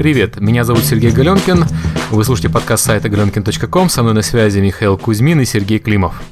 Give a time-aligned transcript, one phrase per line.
[0.00, 1.66] Привет, меня зовут Сергей Галенкин.
[2.10, 3.90] Вы слушаете подкаст сайта galenkin.com.
[3.90, 6.22] Со мной на связи Михаил Кузьмин и Сергей Климов.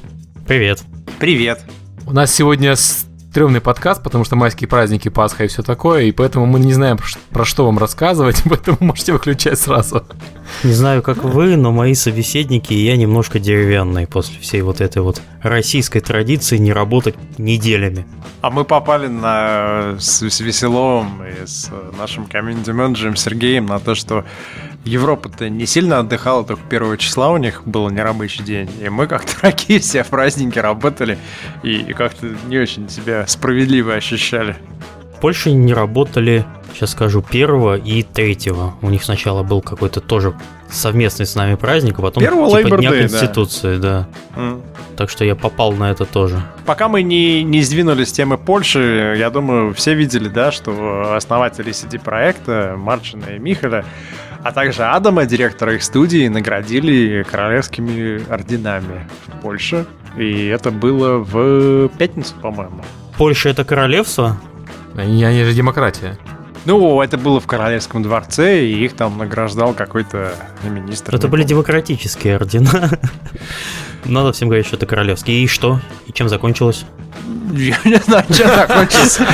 [0.47, 0.81] Привет.
[1.19, 1.61] Привет.
[2.07, 2.75] У нас сегодня
[3.29, 6.97] стрёмный подкаст, потому что майские праздники, Пасха и все такое, и поэтому мы не знаем,
[7.29, 10.03] про что вам рассказывать, поэтому можете выключать сразу.
[10.63, 15.03] Не знаю, как вы, но мои собеседники и я немножко деревянные после всей вот этой
[15.03, 18.07] вот российской традиции не работать неделями.
[18.41, 24.25] А мы попали на, с, с Веселовым и с нашим комьюнити-менеджером Сергеем на то, что
[24.85, 28.69] Европа-то не сильно отдыхала, только первого числа у них был нерабочий день.
[28.81, 31.17] И мы как дураки все в праздники работали
[31.63, 34.55] и, и как-то не очень себя справедливо ощущали.
[35.15, 38.75] В Польше не работали, сейчас скажу, первого и третьего.
[38.81, 40.33] У них сначала был какой-то тоже
[40.71, 44.07] совместный с нами праздник, а потом Первого типа Дня Day, Конституции, да.
[44.35, 44.61] Mm.
[44.95, 46.41] Так что я попал на это тоже.
[46.65, 51.71] Пока мы не, не сдвинулись с темы Польши, я думаю, все видели, да, что основатели
[51.71, 53.85] CD-проекта Марчина и Михаля
[54.43, 59.85] а также Адама, директора их студии, наградили королевскими орденами в Польше.
[60.17, 62.83] И это было в пятницу, по-моему.
[63.17, 64.37] Польша это королевство?
[64.95, 66.17] Они, они же демократия.
[66.65, 71.15] Ну, это было в Королевском дворце, и их там награждал какой-то министр.
[71.15, 72.99] Это были демократические ордена.
[74.05, 75.43] Надо всем говорить, что это королевский.
[75.43, 75.79] И что?
[76.07, 76.85] И чем закончилось?
[77.51, 79.25] Я не знаю, чем закончился.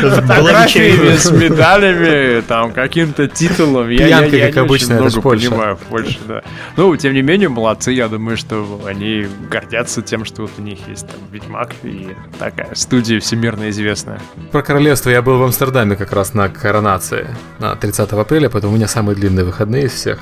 [0.00, 3.88] Фотографиями с медалями, там, каким-то титулом.
[3.88, 6.42] Я, я, как обычно, много понимаю в Польше, да.
[6.76, 7.92] Ну, тем не менее, молодцы.
[7.92, 12.74] Я думаю, что они гордятся тем, что вот у них есть там Ведьмак и такая
[12.74, 14.20] студия всемирно известная.
[14.50, 17.28] Про королевство я был в Амстердаме как раз на коронации
[17.58, 20.20] на 30 апреля, поэтому у меня самые длинные выходные из всех.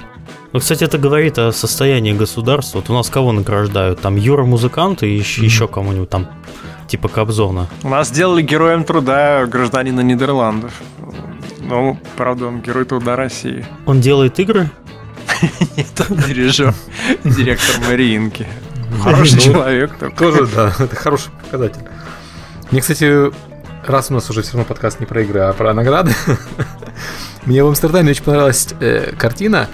[0.52, 2.78] Ну, кстати, это говорит о состоянии государства.
[2.78, 4.00] Вот у нас кого награждают?
[4.00, 5.44] Там Юра музыкант и еще, mm-hmm.
[5.44, 6.28] еще кому-нибудь там
[6.90, 7.68] типа Кобзона.
[7.84, 10.72] У нас сделали героем труда гражданина Нидерландов.
[11.60, 13.64] Ну, правда, он герой труда России.
[13.86, 14.68] Он делает игры?
[15.76, 16.74] Нет, он дирижер,
[17.24, 18.46] директор Мариинки.
[19.02, 19.92] Хороший ну, человек.
[20.18, 21.82] Тоже, да, это хороший показатель.
[22.72, 23.30] Мне, кстати,
[23.86, 26.12] раз у нас уже все равно подкаст не про игры, а про награды,
[27.46, 29.68] мне в Амстердаме очень понравилась э, картина,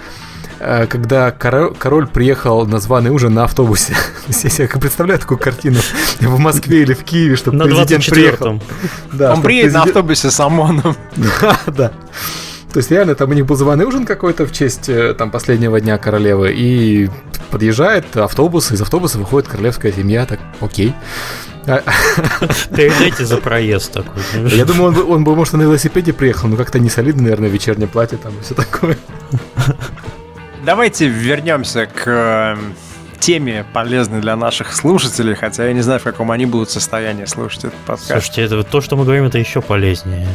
[0.59, 3.95] когда король, король приехал на званый ужин на автобусе.
[4.27, 5.79] Я себе представляю такую картину
[6.19, 8.61] в Москве или в Киеве, чтобы президент приехал.
[9.11, 9.73] Да, Он приедет президент...
[9.73, 10.95] на автобусе с ОМОНом.
[11.15, 11.91] Да, да.
[12.73, 15.79] То есть реально там у них был званый ужин какой-то в честь э, там последнего
[15.79, 17.09] дня королевы, и
[17.49, 20.93] подъезжает автобус, из автобуса выходит королевская семья, так, окей.
[22.75, 24.21] Передайте за проезд такой.
[24.55, 27.87] Я думаю, он, он бы, может, на велосипеде приехал, но как-то не солидно, наверное, вечернее
[27.87, 28.97] платье там и все такое.
[30.67, 32.75] Давайте вернемся к эм,
[33.21, 37.59] теме, полезной для наших слушателей, хотя я не знаю, в каком они будут состоянии слушать
[37.63, 38.07] этот подкаст.
[38.09, 40.27] Слушайте, это, то, что мы говорим, это еще полезнее.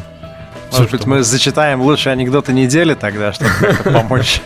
[0.72, 3.50] Может быть, мы зачитаем лучшие анекдоты недели тогда, чтобы
[3.84, 4.40] помочь.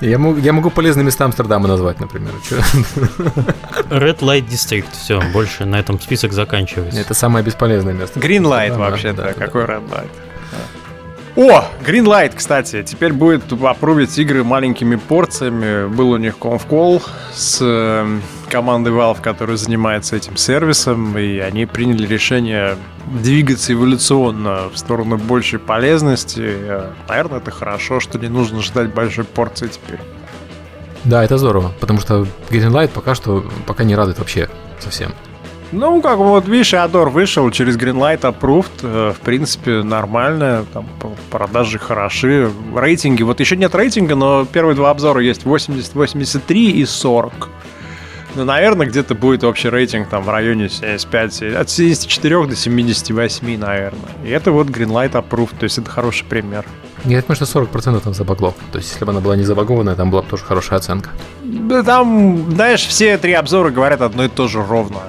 [0.00, 2.32] Я могу, я могу полезные места Амстердама назвать, например.
[3.90, 4.86] Red Light District.
[4.92, 6.98] Все, больше на этом список заканчивается.
[6.98, 8.18] Это самое бесполезное место.
[8.18, 9.34] Green Light вообще, да.
[9.34, 10.08] Какой Red Light?
[11.36, 15.88] О, Greenlight, кстати, теперь будет опробить игры маленькими порциями.
[15.88, 17.02] Был у них конфкол
[17.34, 24.78] с э, командой Valve, которая занимается этим сервисом, и они приняли решение двигаться эволюционно в
[24.78, 26.40] сторону большей полезности.
[26.44, 29.98] Э, наверное, это хорошо, что не нужно ждать большой порции теперь.
[31.02, 35.12] Да, это здорово, потому что Greenlight пока что пока не радует вообще совсем.
[35.72, 38.70] Ну, как вот, видишь, Адор вышел через Greenlight Approved.
[38.82, 40.64] Э, в принципе, нормально.
[40.72, 40.86] Там
[41.30, 42.50] продажи хороши.
[42.74, 43.22] Рейтинги.
[43.22, 47.48] Вот еще нет рейтинга, но первые два обзора есть 80, 83 и 40.
[48.34, 54.00] Ну, наверное, где-то будет общий рейтинг там в районе 75, от 74 до 78, наверное.
[54.24, 56.64] И это вот Greenlight Approved, то есть это хороший пример.
[57.04, 58.54] Я думаю, что 40% там забаглов.
[58.72, 61.10] То есть, если бы она была не забагованная, там была бы тоже хорошая оценка.
[61.42, 65.00] Да там, знаешь, все три обзора говорят одно и то же ровно.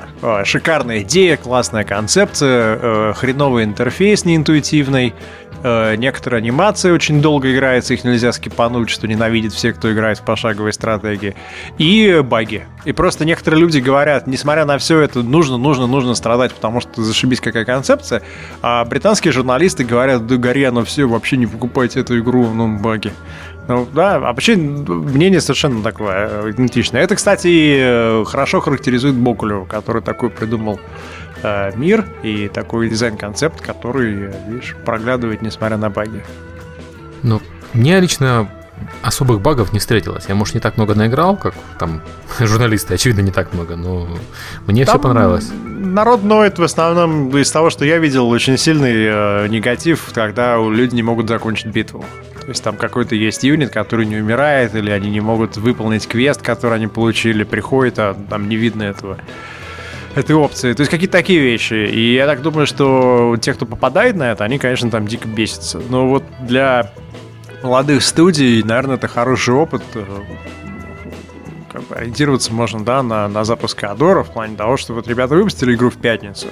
[0.43, 5.13] Шикарная идея, классная концепция, э, хреновый интерфейс неинтуитивный, э,
[5.97, 10.73] некоторые анимации очень долго играются, их нельзя скипануть, что ненавидят все, кто играет в пошаговые
[10.73, 11.35] стратегии.
[11.77, 12.65] И баги.
[12.85, 17.03] И просто некоторые люди говорят, несмотря на все это, нужно, нужно, нужно страдать, потому что
[17.03, 18.21] зашибись какая концепция.
[18.61, 23.11] А британские журналисты говорят, да гори оно все, вообще не покупайте эту игру, ну, баги.
[23.67, 27.01] Ну, да, а вообще мнение совершенно такое э, идентичное.
[27.01, 30.79] Это, кстати, э, хорошо характеризует Бокулев, который такой придумал
[31.43, 36.23] э, мир и такой дизайн-концепт, который, видишь, проглядывает, несмотря на баги.
[37.23, 37.41] Ну,
[37.73, 38.49] мне лично
[39.01, 40.25] особых багов не встретилось.
[40.27, 42.01] Я, может, не так много наиграл, как там
[42.39, 44.07] журналисты, очевидно, не так много, но
[44.67, 45.49] мне там все понравилось.
[45.65, 50.95] Народ ноет в основном из того, что я видел очень сильный э, негатив, когда люди
[50.95, 52.03] не могут закончить битву.
[52.41, 56.41] То есть там какой-то есть юнит, который не умирает, или они не могут выполнить квест,
[56.41, 59.17] который они получили, приходит, а там не видно этого
[60.15, 60.73] этой опции.
[60.73, 61.73] То есть какие-то такие вещи.
[61.73, 65.81] И я так думаю, что те, кто попадает на это, они, конечно, там дико бесятся.
[65.89, 66.91] Но вот для
[67.61, 69.83] молодых студий, наверное, это хороший опыт.
[69.93, 70.03] Э,
[71.71, 75.35] как бы ориентироваться можно, да, на, на запуск Адора в плане того, что вот ребята
[75.35, 76.47] выпустили игру в пятницу.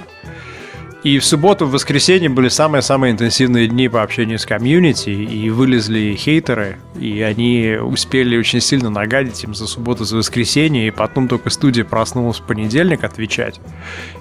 [1.04, 6.14] И в субботу, в воскресенье были самые-самые интенсивные дни по общению с комьюнити, и вылезли
[6.16, 11.50] хейтеры, и они успели очень сильно нагадить им за субботу, за воскресенье, и потом только
[11.50, 13.60] студия проснулась в понедельник отвечать.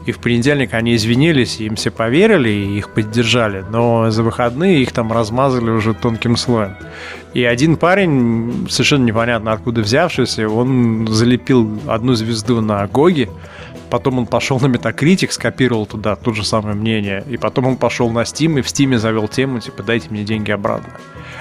[0.05, 4.81] И в понедельник они извинились, и им все поверили, и их поддержали, но за выходные
[4.81, 6.75] их там размазали уже тонким слоем.
[7.33, 13.29] И один парень, совершенно непонятно откуда взявшийся, он залепил одну звезду на Гоги,
[13.93, 18.09] потом он пошел на Metacritic, скопировал туда то же самое мнение, и потом он пошел
[18.09, 20.93] на Steam и в Steam завел тему, типа, дайте мне деньги обратно.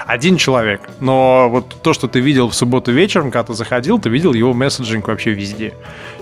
[0.05, 4.09] Один человек, но вот то, что ты видел в субботу вечером, когда ты заходил, ты
[4.09, 5.73] видел его месседжинг вообще везде.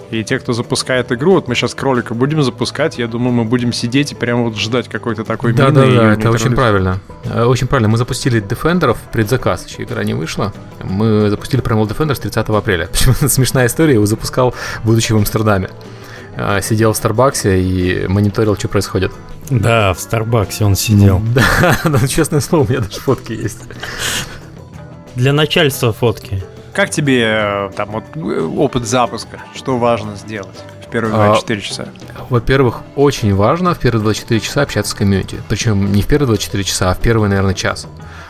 [0.09, 3.73] И те, кто запускает игру, вот мы сейчас кролика будем запускать, я думаю, мы будем
[3.73, 7.01] сидеть и прямо вот ждать какой-то такой Да, да, да, это очень правильно.
[7.25, 7.89] Э, очень правильно.
[7.89, 10.53] Мы запустили Defender в предзаказ, еще игра не вышла.
[10.81, 12.87] Мы запустили Primal Defender 30 апреля.
[12.91, 14.55] Почему смешная история, его запускал,
[14.85, 15.69] будучи в Амстердаме.
[16.37, 19.11] А, сидел в Старбаксе и мониторил, что происходит.
[19.49, 21.21] Да, в Старбаксе он сидел.
[21.35, 23.59] Да, ну, честное слово, у меня даже фотки есть.
[25.15, 26.43] Для начальства фотки.
[26.73, 29.41] Как тебе э, там вот э, опыт запуска?
[29.53, 30.57] Что важно сделать?
[30.87, 31.87] в первые 24 а, часа?
[32.29, 35.41] Во-первых, очень важно в первые 24 часа общаться с комьюнити.
[35.47, 37.87] Причем не в первые 24 часа, а в первый, наверное, час.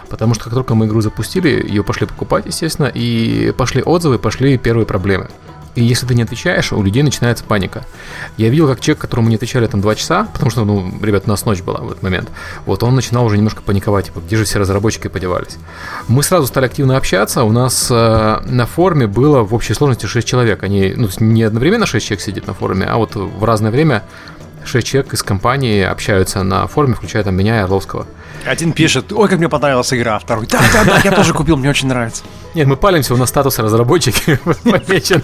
[0.09, 4.57] Потому что как только мы игру запустили, ее пошли покупать, естественно, и пошли отзывы, пошли
[4.57, 5.29] первые проблемы.
[5.75, 7.85] И если ты не отвечаешь, у людей начинается паника.
[8.37, 11.29] Я видел, как человек, которому не отвечали там два часа, потому что, ну, ребят, у
[11.29, 12.29] нас ночь была в этот момент,
[12.65, 15.57] вот он начинал уже немножко паниковать, типа, где же все разработчики подевались.
[16.07, 20.27] Мы сразу стали активно общаться, у нас э, на форуме было в общей сложности 6
[20.27, 20.63] человек.
[20.63, 24.03] Они, ну, не одновременно 6 человек сидит на форуме, а вот в разное время
[24.65, 28.07] 6 человек из компании общаются на форуме, включая там меня и Орловского.
[28.45, 31.69] Один пишет, ой, как мне понравилась игра, второй, да, да, да, я тоже купил, мне
[31.69, 32.23] очень нравится.
[32.55, 35.23] Нет, мы палимся, у нас статус разработчики помечен.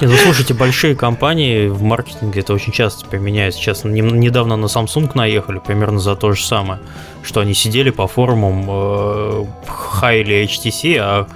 [0.00, 3.54] Нет, ну слушайте, большие компании в маркетинге это очень часто применяют.
[3.54, 6.80] Сейчас недавно на Samsung наехали примерно за то же самое,
[7.22, 11.26] что они сидели по форумам э, хайли HTC, а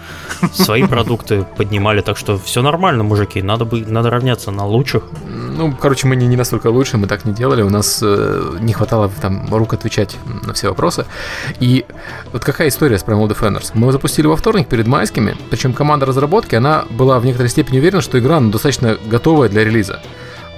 [0.52, 2.00] свои продукты поднимали.
[2.00, 5.04] Так что все нормально, мужики, надо, бы, надо равняться на лучших.
[5.26, 8.72] Ну, короче, мы не, не настолько лучше, мы так не делали, у нас э, не
[8.72, 10.16] хватало там рук отвечать
[10.46, 11.06] на все вопросы.
[11.60, 11.84] И
[12.32, 13.70] вот какая история с Primal Defenders?
[13.75, 17.78] Мы его запустили во вторник перед майскими, причем команда разработки, она была в некоторой степени
[17.78, 20.00] уверена, что игра ну, достаточно готовая для релиза.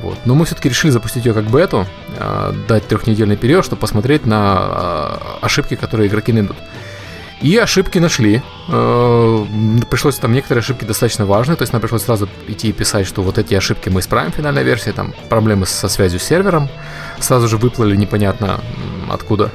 [0.06, 0.18] Вот.
[0.24, 1.84] Но мы все-таки решили запустить ее как бету,
[2.16, 6.56] э, дать трехнедельный период, чтобы посмотреть на э, ошибки, которые игроки найдут.
[7.40, 8.40] И ошибки нашли.
[8.68, 9.44] Э,
[9.90, 13.22] пришлось там некоторые ошибки достаточно важные, то есть нам пришлось сразу идти и писать, что
[13.22, 16.68] вот эти ошибки мы исправим в финальной версии, там проблемы со связью с сервером,
[17.18, 18.60] сразу же выплыли непонятно
[19.10, 19.50] откуда.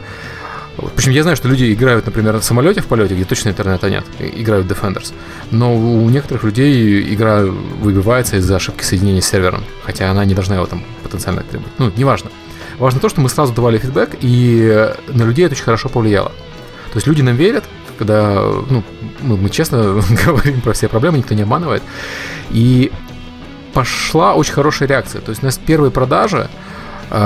[0.95, 4.05] Причем я знаю, что люди играют, например, на самолете в полете, где точно интернета нет,
[4.19, 5.13] играют Defenders.
[5.51, 10.55] Но у некоторых людей игра выбивается из-за ошибки соединения с сервером, хотя она не должна
[10.55, 11.73] его там потенциально требовать.
[11.77, 12.31] Ну, неважно.
[12.79, 16.29] Важно то, что мы сразу давали фидбэк, и на людей это очень хорошо повлияло.
[16.29, 17.63] То есть люди нам верят,
[17.97, 18.83] когда ну,
[19.21, 21.83] мы, мы честно говорим про все проблемы, никто не обманывает.
[22.49, 22.91] И
[23.73, 25.21] пошла очень хорошая реакция.
[25.21, 26.49] То есть у нас первые продажи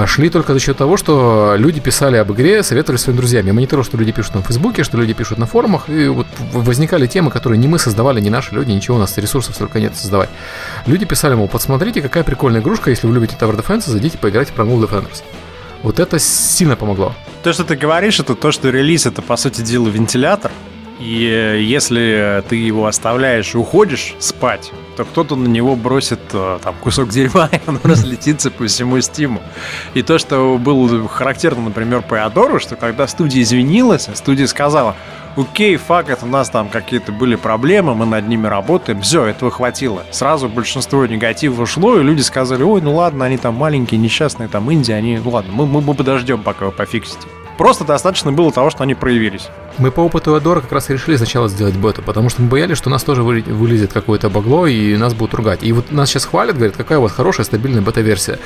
[0.08, 3.46] шли только за счет того, что люди писали об игре, советовали своим друзьям.
[3.46, 7.08] Я мониторил, что люди пишут на Фейсбуке, что люди пишут на форумах, и вот возникали
[7.08, 10.30] темы, которые не мы создавали, не наши люди, ничего у нас ресурсов столько нет создавать.
[10.86, 14.56] Люди писали, мол, посмотрите, какая прикольная игрушка, если вы любите Tower Defense, зайдите поиграть в
[14.56, 15.24] Primal Defenders.
[15.84, 17.13] Вот это сильно помогло.
[17.44, 20.51] То, что ты говоришь, это то, что релиз это, по сути дела, вентилятор.
[21.00, 26.60] И э, если ты его оставляешь и уходишь спать, то кто-то на него бросит э,
[26.64, 29.42] там кусок дерьма, и он разлетится по всему стиму.
[29.94, 34.96] И то, что было характерно, например, по Адору, что когда студия извинилась, студия сказала,
[35.36, 39.52] окей, факт, это у нас там какие-то были проблемы, мы над ними работаем, все, этого
[39.52, 40.04] хватило.
[40.12, 44.72] Сразу большинство негатива ушло, и люди сказали, ой, ну ладно, они там маленькие, несчастные, там
[44.72, 47.28] Индия, они, ну ладно, мы, мы, мы подождем, пока вы пофиксите.
[47.57, 49.47] Просто достаточно было того, что они проявились.
[49.77, 52.89] Мы по опыту Адора как раз решили сначала сделать бету, потому что мы боялись, что
[52.89, 55.63] у нас тоже вылезет какое-то багло и нас будут ругать.
[55.63, 58.39] И вот нас сейчас хвалят, говорят, какая у вас хорошая, стабильная бета-версия.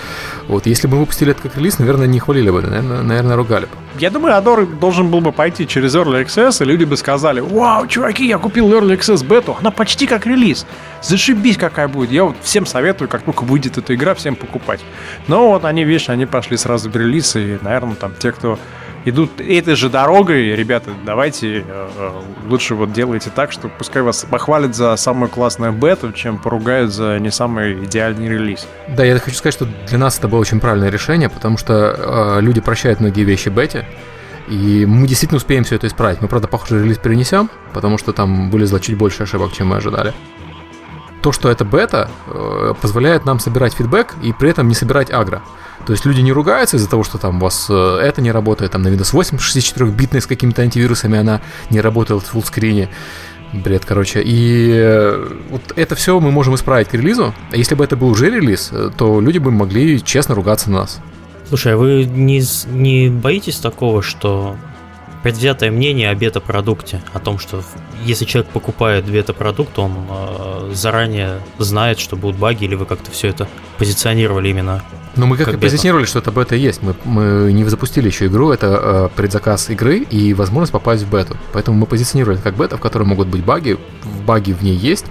[0.47, 3.65] Вот, если бы мы выпустили это как релиз, наверное, не хвалили бы, наверное, наверное ругали
[3.65, 3.71] бы.
[3.99, 7.87] Я думаю, Адор должен был бы пойти через Early Access, и люди бы сказали, вау,
[7.87, 10.65] чуваки, я купил Early Access бету, она почти как релиз.
[11.01, 12.11] Зашибись какая будет.
[12.11, 14.81] Я вот всем советую, как только выйдет эта игра, всем покупать.
[15.27, 18.57] Но вот они, видишь, они пошли сразу в релиз, и, наверное, там те, кто
[19.06, 22.12] идут этой же дорогой, ребята, давайте давайте э,
[22.48, 27.20] лучше вот делайте так, что пускай вас похвалят за самую классную бету, чем поругают за
[27.20, 28.68] не самый идеальный релиз.
[28.88, 32.41] Да, я хочу сказать, что для нас это было очень правильное решение, потому что э,
[32.41, 33.86] люди прощают многие вещи бете,
[34.48, 36.22] и мы действительно успеем все это исправить.
[36.22, 40.13] Мы, правда, похоже, релиз перенесем, потому что там вылезло чуть больше ошибок, чем мы ожидали.
[41.22, 45.41] То, что это бета, э, позволяет нам собирать фидбэк и при этом не собирать агро.
[45.86, 48.71] То есть люди не ругаются из-за того, что там у вас э, это не работает,
[48.71, 52.89] там на Windows 8 64-битной с какими-то антивирусами она не работает в фуллскрине.
[53.51, 54.21] Бред, короче.
[54.21, 57.33] И э, вот это все мы можем исправить к релизу.
[57.51, 61.01] А если бы это был уже релиз, то люди бы могли честно ругаться на нас.
[61.48, 64.55] Слушай, а вы не, не боитесь такого, что
[65.24, 67.63] предвзятое мнение о бета-продукте, о том, что
[68.05, 73.29] если человек покупает бета-продукт, он э, заранее знает, что будут баги, или вы как-то все
[73.29, 74.83] это позиционировали именно
[75.15, 76.81] ну, мы как, как позиционировали, что это бета есть.
[76.81, 81.35] Мы, мы не запустили еще игру, это э, предзаказ игры и возможность попасть в бету.
[81.53, 83.77] Поэтому мы позиционировали как бета, в которой могут быть баги.
[84.25, 85.05] Баги в ней есть.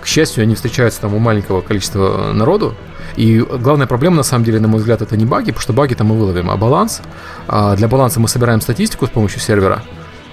[0.00, 2.74] К счастью, они встречаются там у маленького количества народу.
[3.16, 5.94] И главная проблема, на самом деле, на мой взгляд, это не баги, потому что баги
[5.94, 7.00] там мы выловим, а баланс.
[7.46, 9.82] А для баланса мы собираем статистику с помощью сервера.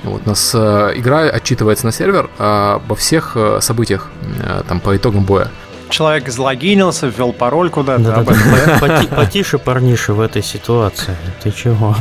[0.04, 4.08] Вот, у нас э, игра отчитывается на сервер э, обо всех э, событиях
[4.40, 5.52] э, там, по итогам боя
[5.92, 8.04] человек залогинился, ввел пароль куда-то.
[8.04, 8.34] Да, да,
[8.80, 9.08] да.
[9.16, 11.16] Потише, парниша, в этой ситуации.
[11.44, 11.96] Ты чего?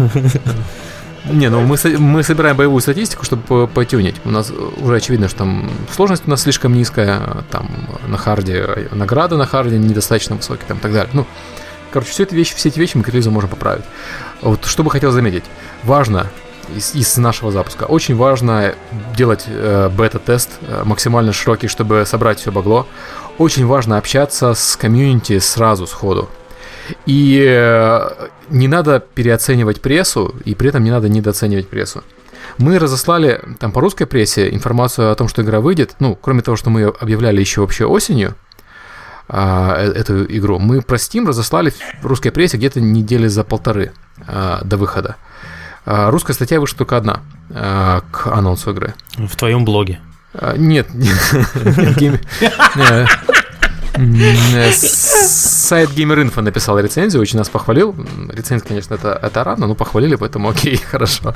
[1.26, 4.16] Не, ну мы, мы собираем боевую статистику, чтобы потюнить.
[4.24, 7.68] У нас уже очевидно, что там сложность у нас слишком низкая, там
[8.06, 11.10] на харде награды на харде недостаточно высокие, там и так далее.
[11.12, 11.26] Ну,
[11.92, 13.84] короче, все эти вещи, все эти вещи мы к релизу можем поправить.
[14.40, 15.44] Вот что бы хотел заметить.
[15.84, 16.26] Важно
[16.74, 17.84] из, из нашего запуска.
[17.84, 18.74] Очень важно
[19.16, 22.86] делать э, бета-тест э, максимально широкий, чтобы собрать все багло
[23.40, 26.28] очень важно общаться с комьюнити сразу, сходу.
[27.06, 32.04] И э, не надо переоценивать прессу, и при этом не надо недооценивать прессу.
[32.58, 35.96] Мы разослали там по русской прессе информацию о том, что игра выйдет.
[36.00, 38.34] Ну, кроме того, что мы объявляли еще вообще осенью
[39.26, 43.92] а, э, эту игру, мы про Steam разослали в русской прессе где-то недели за полторы
[44.26, 45.16] а, до выхода.
[45.86, 47.22] А, русская статья вышла только одна
[47.54, 48.92] а, к анонсу игры.
[49.16, 49.98] В твоем блоге.
[53.96, 57.94] Нет, Сайт Gamer.info написал рецензию, очень нас похвалил.
[58.32, 61.34] Рецензия, конечно, это, это рано, но похвалили, поэтому окей, хорошо.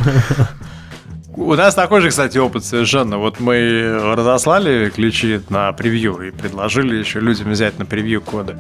[1.37, 3.19] У нас такой же, кстати, опыт совершенно.
[3.19, 8.57] Вот мы разослали ключи на превью и предложили еще людям взять на превью коды.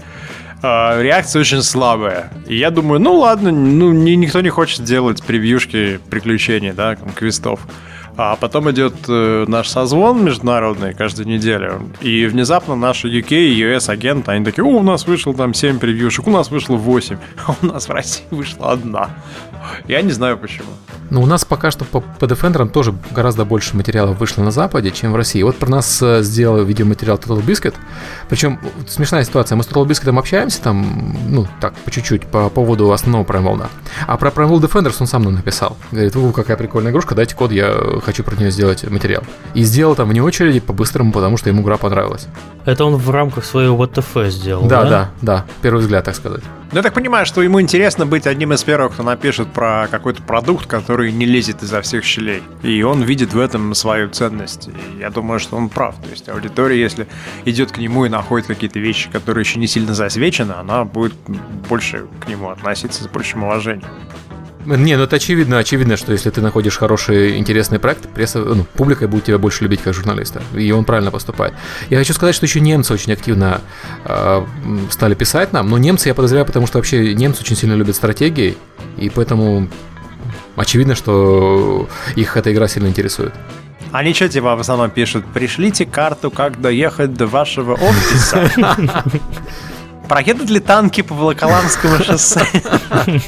[0.61, 2.33] А, реакция очень слабая.
[2.49, 7.61] И я думаю, ну ладно, ну никто не хочет делать превьюшки приключений, да, квестов.
[8.16, 11.90] А потом идет э, наш созвон международный каждую неделю.
[12.00, 15.78] И внезапно наши UK и US агенты, они такие, о, у нас вышло там 7
[15.80, 17.16] превьюшек, у нас вышло 8,
[17.47, 19.11] а у нас в России вышла одна.
[19.87, 20.68] Я не знаю почему.
[21.11, 24.90] Ну, у нас пока что по, по Defender тоже гораздо больше материалов вышло на Западе,
[24.90, 25.42] чем в России.
[25.42, 27.75] Вот про нас э, сделал видеоматериал Total Biscuit.
[28.28, 29.56] Причем смешная ситуация.
[29.56, 33.66] Мы с Total Biscuit общаемся там, ну, так, по чуть-чуть, по поводу основного Prime World.
[34.06, 35.76] А про Prime World Defenders он сам нам написал.
[35.92, 39.23] Говорит, у, какая прикольная игрушка, дайте код, я хочу про нее сделать материал.
[39.54, 42.26] И сделал там вне очереди, по-быстрому, потому что ему игра понравилась.
[42.64, 44.83] Это он в рамках своего WTF сделал, да?
[44.83, 45.44] Да, да, да.
[45.62, 46.42] Первый взгляд, так сказать.
[46.73, 50.23] Ну, я так понимаю, что ему интересно быть одним из первых, кто напишет про какой-то
[50.23, 52.43] продукт, который не лезет изо всех щелей.
[52.63, 54.69] И он видит в этом свою ценность.
[54.69, 55.95] И я думаю, что он прав.
[56.03, 57.07] То есть аудитория, если
[57.45, 61.15] идет к нему и находит какие-то вещи, которые еще не сильно засвечены, она будет
[61.69, 63.89] больше к нему относиться с большим уважением.
[64.66, 69.06] Не, ну это очевидно, очевидно, что если ты находишь хороший, интересный проект, пресса, ну, публика
[69.09, 71.54] будет тебя больше любить как журналиста, и он правильно поступает.
[71.90, 73.61] Я хочу сказать, что еще немцы очень активно
[74.04, 74.47] э,
[74.90, 78.56] стали писать нам, но немцы, я подозреваю, потому что вообще немцы очень сильно любят стратегии,
[78.97, 79.68] и поэтому
[80.56, 83.35] очевидно, что их эта игра сильно интересует.
[83.92, 85.25] Они что типа в основном пишут?
[85.33, 88.50] Пришлите карту, как доехать до вашего офиса.
[90.09, 92.44] Проедут ли танки по Волоколамскому шоссе?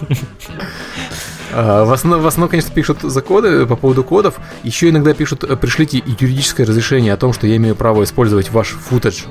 [1.58, 4.34] А, в основном, в основном, конечно, пишут за коды по поводу кодов.
[4.62, 9.24] Еще иногда пишут, пришлите юридическое разрешение о том, что я имею право использовать ваш футаж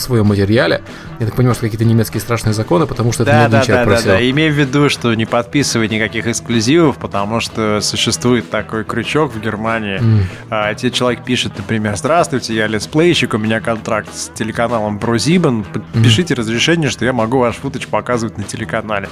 [0.00, 0.82] в своем материале.
[1.18, 4.02] Я так понимаю, что какие-то немецкие страшные законы, потому что да, это да, да, да,
[4.02, 4.30] да.
[4.30, 10.00] Имею в виду, что не подписывай никаких эксклюзивов, потому что существует такой крючок в Германии.
[10.00, 10.22] Mm.
[10.50, 16.34] А, тебе человек пишет, например, здравствуйте, я летсплейщик, у меня контракт с телеканалом ProSieben, подпишите
[16.34, 16.38] mm.
[16.38, 19.08] разрешение, что я могу ваш футаж показывать на телеканале.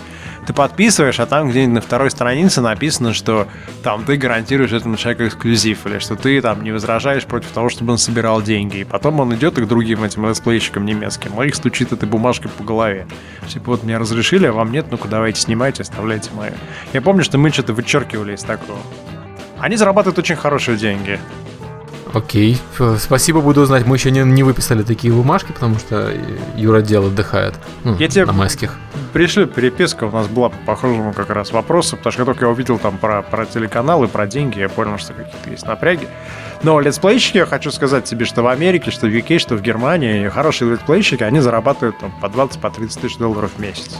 [0.46, 3.46] Ты подписываешь, а там где-нибудь на второй странице написано, что
[3.82, 7.92] там ты гарантируешь этому человеку эксклюзив, или что ты там не возражаешь против того, чтобы
[7.92, 8.78] он собирал деньги.
[8.78, 12.50] И потом он идет и к другим этим летсплейщикам немецким, а их стучит этой бумажкой
[12.50, 13.06] по голове.
[13.46, 16.52] Типа, вот мне разрешили, а вам нет, ну-ка давайте снимайте, оставляйте мою.
[16.92, 18.78] Я помню, что мы что-то вычеркивали из такого.
[19.58, 21.18] Они зарабатывают очень хорошие деньги.
[22.14, 22.58] Окей,
[22.98, 23.86] спасибо, буду знать.
[23.86, 26.10] Мы еще не, не выписали такие бумажки, потому что
[26.56, 27.54] Юра дел отдыхает
[27.84, 28.78] ну, я тебе на майских.
[29.12, 32.78] Пришли переписка, у нас была по похожему как раз вопросы, потому что только я увидел
[32.78, 36.08] там про, про телеканалы, про деньги, я понял, что какие-то есть напряги.
[36.62, 40.28] Но летсплейщики, я хочу сказать тебе, что в Америке, что в UK, что в Германии,
[40.28, 43.96] хорошие летсплейщики, они зарабатывают там, по 20 по 30 тысяч долларов в месяц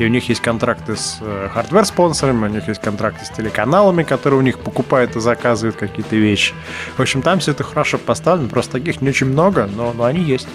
[0.00, 4.38] и у них есть контракты с э, хардвер-спонсорами, у них есть контракты с телеканалами, которые
[4.38, 6.54] у них покупают и заказывают какие-то вещи.
[6.96, 10.22] В общем, там все это хорошо поставлено, просто таких не очень много, но, но они
[10.22, 10.48] есть.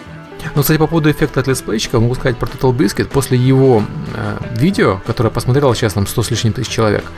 [0.56, 3.06] Ну, кстати, по поводу эффекта от летсплейщика, могу сказать про Total Biscuit.
[3.06, 3.84] После его
[4.16, 7.12] э, видео, которое посмотрел сейчас там 100 с лишним тысяч человек, э,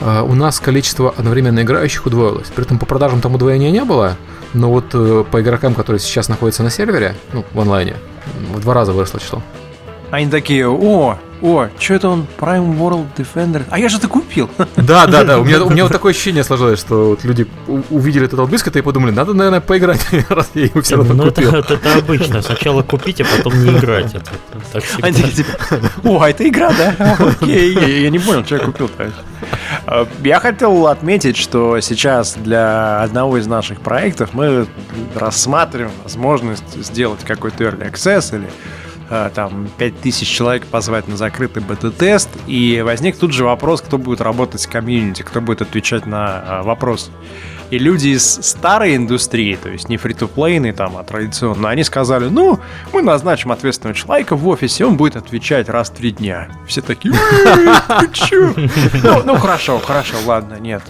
[0.00, 2.48] у нас количество одновременно играющих удвоилось.
[2.48, 4.16] При этом по продажам там удвоения не было,
[4.54, 7.96] но вот э, по игрокам, которые сейчас находятся на сервере, ну, в онлайне,
[8.52, 9.42] в два раза выросло число.
[10.10, 13.62] Они такие, о, о, что это он Prime World Defender?
[13.70, 14.50] А я же это купил.
[14.76, 15.38] Да, да, да.
[15.38, 17.46] У меня, у меня вот такое ощущение сложилось, что вот люди
[17.88, 21.48] увидели этот Biscuit и подумали, надо, наверное, поиграть, раз я его все равно ну, купил.
[21.54, 22.42] Это, это, это обычно.
[22.42, 24.14] Сначала купить, а потом не играть.
[24.14, 24.30] Это,
[24.70, 25.50] так Они типа,
[26.04, 27.16] о, а это игра, да?
[27.18, 29.04] Окей, я, я не понял, что я купил-то.
[29.04, 29.10] А,
[30.22, 34.66] я хотел отметить, что сейчас для одного из наших проектов мы
[35.14, 38.48] рассматриваем возможность сделать какой-то early access или
[39.14, 44.22] Э, там 5000 человек позвать на закрытый бета-тест, и возник тут же вопрос, кто будет
[44.22, 47.10] работать с комьюнити, кто будет отвечать на э, вопросы.
[47.72, 51.84] И люди из старой индустрии, то есть не фри то плейны там, а традиционно, они
[51.84, 52.60] сказали, ну,
[52.92, 56.48] мы назначим ответственного человека в офисе, он будет отвечать раз в три дня.
[56.66, 57.14] Все такие,
[59.02, 60.82] ну, ну, хорошо, хорошо, ладно, нет.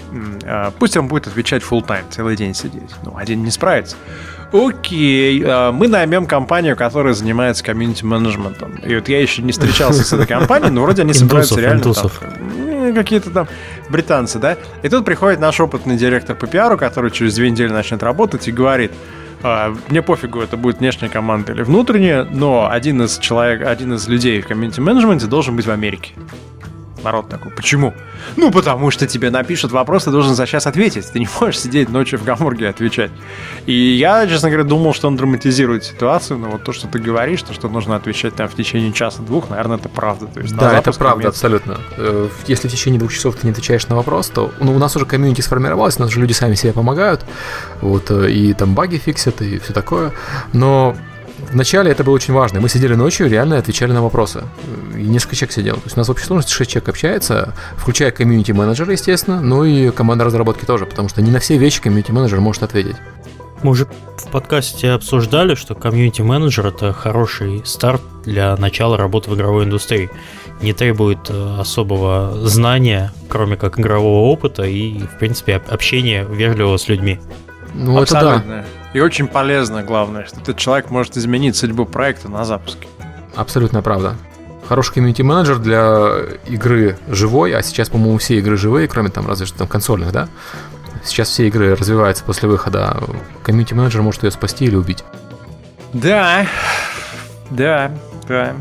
[0.42, 2.90] Э, пусть он будет отвечать full time целый день сидеть.
[3.04, 3.94] Ну, один не справится.
[4.52, 8.74] Окей, а, мы наймем компанию, которая занимается комьюнити-менеджментом.
[8.84, 11.94] И вот я еще не встречался с этой компанией, но вроде они собираются реально
[12.90, 13.48] какие-то там
[13.88, 14.57] британцы, да?
[14.83, 18.52] И тут приходит наш опытный директор по пиару, который через две недели начнет работать и
[18.52, 18.92] говорит,
[19.42, 24.07] «А, мне пофигу, это будет внешняя команда или внутренняя, но один из человек, один из
[24.09, 26.12] людей в комьюнити-менеджменте должен быть в Америке.
[27.02, 27.94] Народ такой, почему?
[28.36, 31.10] Ну, потому что тебе напишут вопрос, ты должен за час ответить.
[31.12, 33.10] Ты не можешь сидеть ночью в Гамбурге и отвечать.
[33.66, 37.42] И я, честно говоря, думал, что он драматизирует ситуацию, но вот то, что ты говоришь,
[37.42, 40.26] то, что нужно отвечать там в течение часа-двух, наверное, это правда.
[40.26, 41.34] То есть, да, это правда, момент...
[41.34, 41.78] абсолютно.
[41.96, 44.94] Э, если в течение двух часов ты не отвечаешь на вопрос, то ну, у нас
[44.96, 47.24] уже комьюнити сформировалось, у нас же люди сами себе помогают,
[47.80, 50.12] вот, э, и там баги фиксят, и все такое.
[50.52, 50.96] Но
[51.52, 52.60] Вначале это было очень важно.
[52.60, 54.44] Мы сидели ночью, реально отвечали на вопросы.
[54.96, 55.74] И несколько человек сидел.
[55.76, 59.90] То есть у нас в общей сложности 6 человек общается, включая комьюнити-менеджера, естественно, ну и
[59.90, 62.96] команда разработки тоже, потому что не на все вещи комьюнити-менеджер может ответить.
[63.62, 63.86] Мы уже
[64.16, 70.10] в подкасте обсуждали, что комьюнити-менеджер это хороший старт для начала работы в игровой индустрии.
[70.62, 76.88] Не требует э, особого знания, кроме как игрового опыта и, в принципе, общения вежливого с
[76.88, 77.20] людьми.
[77.74, 78.38] Ну, Абсолютно.
[78.38, 78.82] это да.
[78.92, 82.87] И очень полезно, главное, что этот человек может изменить судьбу проекта на запуске.
[83.35, 84.14] Абсолютно правда.
[84.68, 86.09] Хороший комьюнити-менеджер для
[86.46, 90.28] игры живой, а сейчас, по-моему, все игры живые, кроме там разве что там консольных, да?
[91.05, 93.02] Сейчас все игры развиваются после выхода.
[93.42, 95.05] Комьюнити-менеджер может ее спасти или убить.
[95.92, 96.46] Да,
[97.50, 97.90] да,
[98.28, 98.55] да.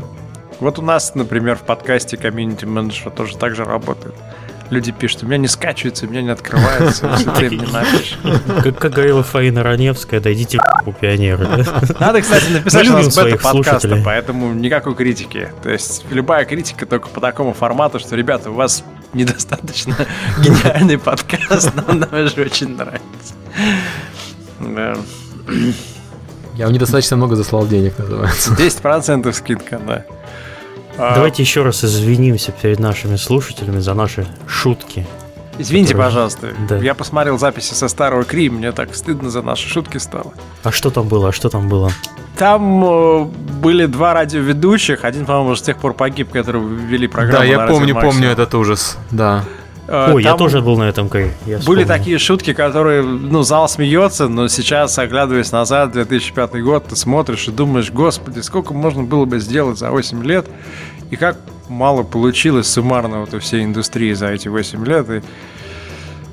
[0.60, 4.14] Вот у нас, например, в подкасте комьюнити-менеджер тоже так же работает
[4.72, 7.08] люди пишут, у меня не скачивается, у меня не открывается,
[8.62, 11.46] Как, как говорила Фаина Раневская, дойдите у пионеры.
[12.00, 15.48] Надо, кстати, написать, что у нас бета-подкаста, поэтому никакой критики.
[15.62, 18.82] То есть любая критика только по такому формату, что, ребята, у вас
[19.12, 19.94] недостаточно
[20.38, 23.34] гениальный подкаст, но нам же очень нравится.
[26.54, 28.52] Я вам недостаточно много заслал денег, называется.
[28.52, 30.04] 10% скидка, да.
[30.98, 31.14] А...
[31.14, 35.06] Давайте еще раз извинимся перед нашими слушателями за наши шутки.
[35.58, 36.10] Извините, которые...
[36.10, 36.48] пожалуйста.
[36.68, 36.76] Да.
[36.78, 40.32] Я посмотрел записи со старого Кри, мне так стыдно за наши шутки стало.
[40.62, 41.28] А что там было?
[41.28, 41.90] А что там было?
[42.36, 43.24] Там э,
[43.60, 45.04] были два радиоведущих.
[45.04, 47.38] Один, по-моему, уже с тех пор погиб, который вели программу.
[47.38, 48.96] Да, я помню, помню этот ужас.
[49.10, 49.44] Да.
[49.92, 51.32] Э, Ой, я тоже был на этом кай.
[51.66, 57.46] Были такие шутки, которые, ну, зал смеется, но сейчас, оглядываясь назад, 2005 год, ты смотришь
[57.46, 60.46] и думаешь, господи, сколько можно было бы сделать за 8 лет,
[61.10, 61.36] и как
[61.68, 65.10] мало получилось суммарно вот у всей индустрии за эти 8 лет.
[65.10, 65.22] И...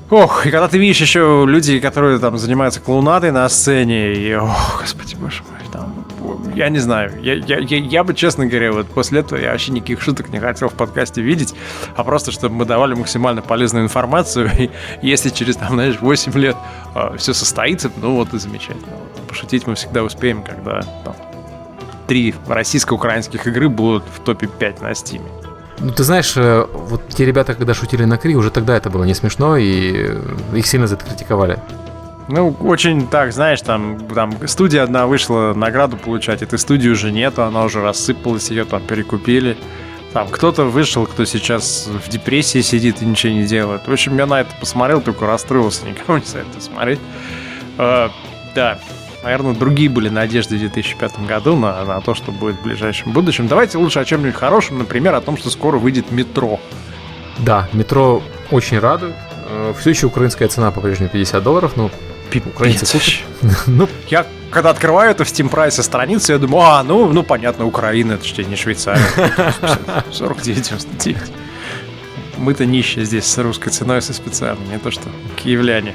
[0.08, 4.80] Ох, и когда ты видишь еще люди, которые там занимаются клоунадой на сцене, и, ох,
[4.80, 5.59] господи, боже мой,
[6.54, 7.12] я не знаю.
[7.22, 10.38] Я, я, я, я бы, честно говоря, вот после этого я вообще никаких шуток не
[10.38, 11.54] хотел в подкасте видеть,
[11.96, 14.50] а просто, чтобы мы давали максимально полезную информацию.
[14.58, 14.70] И
[15.02, 16.56] если через, там, знаешь, 8 лет
[16.94, 18.92] э, все состоится, ну вот и замечательно.
[19.28, 21.14] Пошутить мы всегда успеем, когда там,
[22.06, 25.26] три российско-украинских игры будут в топе 5 на Стиме.
[25.78, 29.04] Ну, ты знаешь, э, вот те ребята, когда шутили на Кри, уже тогда это было
[29.04, 30.18] не смешно, и
[30.54, 31.58] их сильно за это критиковали.
[32.32, 37.42] Ну, очень так, знаешь, там, там студия одна вышла награду получать, этой студии уже нету,
[37.42, 39.56] она уже рассыпалась, ее там перекупили.
[40.12, 43.86] Там кто-то вышел, кто сейчас в депрессии сидит и ничего не делает.
[43.86, 47.00] В общем, я на это посмотрел, только расстроился, никому не советую смотреть.
[47.78, 48.10] А,
[48.54, 48.78] да,
[49.24, 53.48] наверное, другие были надежды в 2005 году на, на то, что будет в ближайшем будущем.
[53.48, 56.60] Давайте лучше о чем-нибудь хорошем, например, о том, что скоро выйдет метро.
[57.38, 59.14] Да, метро очень радует.
[59.48, 61.90] Э, Все еще украинская цена по-прежнему 50 долларов, но
[62.38, 63.24] украинцы купят.
[63.66, 67.66] ну, я когда открываю это в Steam Price страницу, я думаю, а, ну, ну понятно,
[67.66, 69.00] Украина, это что, не Швейцария.
[70.10, 71.18] 49,99.
[72.38, 75.94] Мы-то нищие здесь с русской ценой, со специально, не то что киевляне.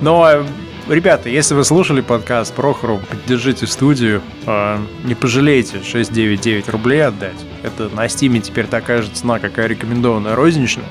[0.00, 0.44] Но
[0.86, 4.20] Ребята, если вы слушали подкаст Прохору, поддержите студию.
[4.44, 7.38] А, не пожалейте 699 рублей отдать.
[7.62, 10.84] Это на стиме теперь такая же цена, какая рекомендованная розничная.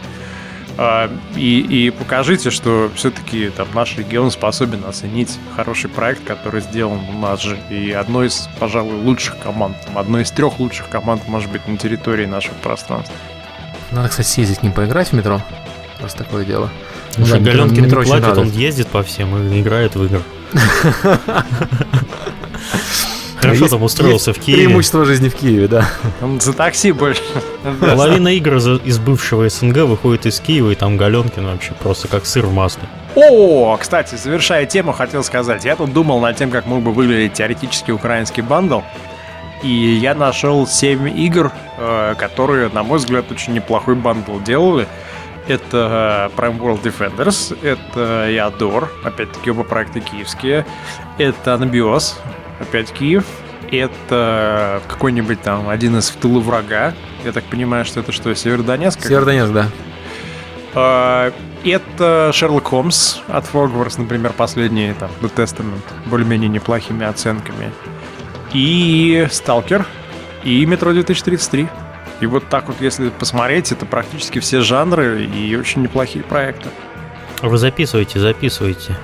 [0.77, 6.99] А, и, и покажите, что все-таки там наш регион способен оценить хороший проект, который сделан
[7.13, 7.57] у нас же.
[7.69, 12.25] И одной из, пожалуй, лучших команд, одной из трех лучших команд, может быть, на территории
[12.25, 13.15] нашего пространства.
[13.91, 15.41] Надо, кстати, съездить к ним поиграть в метро.
[15.99, 16.69] Раз такое дело.
[17.17, 20.21] Ну, да, Галенкин не платит, он ездит по всем и играет в игры.
[23.43, 24.65] Хорошо там устроился в Киеве.
[24.65, 25.88] Преимущество жизни в Киеве, да.
[26.39, 27.21] За такси больше.
[27.79, 32.45] Половина игр из бывшего СНГ выходит из Киева, и там Галенкин вообще просто как сыр
[32.45, 32.84] в масле.
[33.15, 35.65] О, кстати, завершая тему, хотел сказать.
[35.65, 38.82] Я тут думал над тем, как мог бы выглядеть теоретически украинский бандл.
[39.62, 44.88] И я нашел 7 игр, э, которые, на мой взгляд, очень неплохой бандл делали.
[45.47, 50.65] Это э, Prime World Defenders, это Ядор, опять-таки оба проекта киевские.
[51.17, 52.19] Это Анабиос,
[52.60, 53.26] опять Киев.
[53.72, 56.94] Это какой-нибудь там один из в тылу врага.
[57.24, 59.02] Я так понимаю, что это что, Северодонецк?
[59.02, 59.68] Северодонецк, да.
[60.76, 67.72] А, это Шерлок Холмс от Hogwarts, например, последний там, The Testament, более-менее неплохими оценками.
[68.54, 69.86] И Сталкер,
[70.44, 71.68] и Метро 2033.
[72.20, 76.70] И вот так вот, если посмотреть, это практически все жанры и очень неплохие проекты.
[77.42, 78.96] Вы записывайте, записывайте.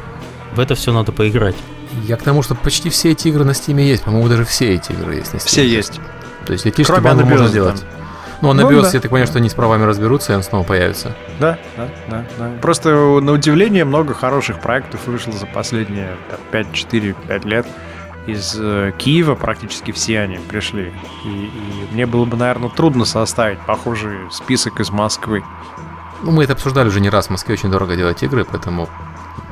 [0.54, 1.56] В это все надо поиграть.
[2.04, 4.04] Я к тому, что почти все эти игры на Steam есть.
[4.04, 5.47] По-моему, даже все эти игры есть на Steam.
[5.47, 5.99] Все есть.
[6.45, 7.84] То есть этишки банду можно сделать.
[8.41, 8.89] Ну, а на ну, BIOS, да.
[8.93, 11.13] я так понимаю, что они с правами разберутся, и он снова появится.
[11.39, 12.52] Да, да, да, да.
[12.62, 16.15] Просто на удивление много хороших проектов вышло за последние
[16.54, 17.67] 5-4-5 лет
[18.25, 20.93] из э, Киева практически все они пришли.
[21.25, 25.43] И, и мне было бы, наверное, трудно составить похожий список из Москвы.
[26.21, 27.28] Ну, мы это обсуждали уже не раз.
[27.28, 28.89] В Москве очень дорого делать игры, поэтому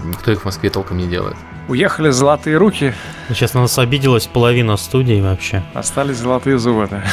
[0.03, 1.35] никто их в Москве толком не делает.
[1.67, 2.93] Уехали золотые руки.
[3.29, 5.63] Сейчас на нас обиделась половина студии вообще.
[5.73, 7.03] Остались золотые зубы, да.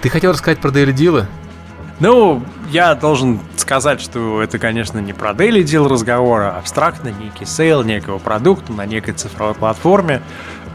[0.00, 1.26] Ты хотел рассказать про daily deal?
[1.98, 7.44] Ну, я должен сказать, что это, конечно, не про daily deal разговор, а абстрактно некий
[7.44, 10.22] sale некого продукта на некой цифровой платформе.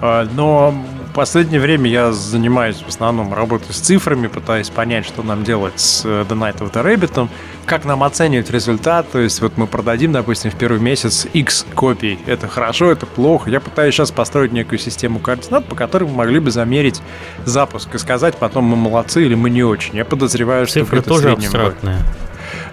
[0.01, 0.75] А, но
[1.15, 6.05] последнее время я занимаюсь в основном работой с цифрами, пытаюсь понять, что нам делать с
[6.05, 7.29] э, The Night of the Rabbit,
[7.65, 9.09] как нам оценивать результат.
[9.11, 12.19] То есть вот мы продадим, допустим, в первый месяц X копий.
[12.27, 13.49] Это хорошо, это плохо.
[13.49, 17.01] Я пытаюсь сейчас построить некую систему координат, по которой мы могли бы замерить
[17.45, 19.95] запуск и сказать потом, мы молодцы или мы не очень.
[19.95, 21.97] Я подозреваю, что Цифры тоже абстрактные.
[21.97, 22.25] Будет.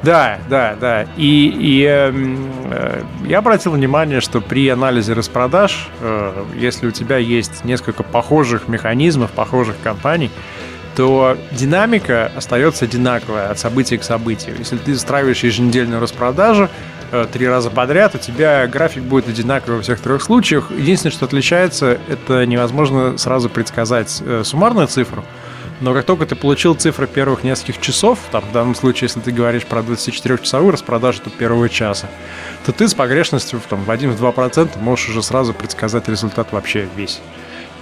[0.02, 1.06] Да, да, да.
[1.16, 7.18] И, и эм, э, я обратил внимание, что при анализе распродаж, э, если у тебя
[7.18, 10.30] есть несколько похожих механизмов, похожих компаний,
[10.96, 14.56] то динамика остается одинаковая от события к событию.
[14.58, 16.68] Если ты устраиваешь еженедельную распродажу
[17.12, 20.70] э, три раза подряд, у тебя график будет одинаковый во всех трех случаях.
[20.70, 25.24] Единственное, что отличается, это невозможно сразу предсказать э, суммарную цифру,
[25.82, 29.32] но как только ты получил цифры первых нескольких часов, там, в данном случае, если ты
[29.32, 32.08] говоришь про 24-часовую распродажу то первого часа,
[32.64, 37.20] то ты с погрешностью там, в 1-2% можешь уже сразу предсказать результат вообще весь.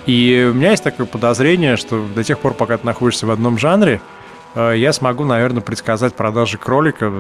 [0.07, 3.59] И у меня есть такое подозрение, что до тех пор, пока ты находишься в одном
[3.59, 4.01] жанре,
[4.55, 7.13] э, я смогу, наверное, предсказать продажи кролика.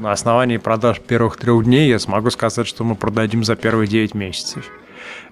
[0.00, 4.14] На основании продаж первых трех дней я смогу сказать, что мы продадим за первые 9
[4.14, 4.66] месяцев.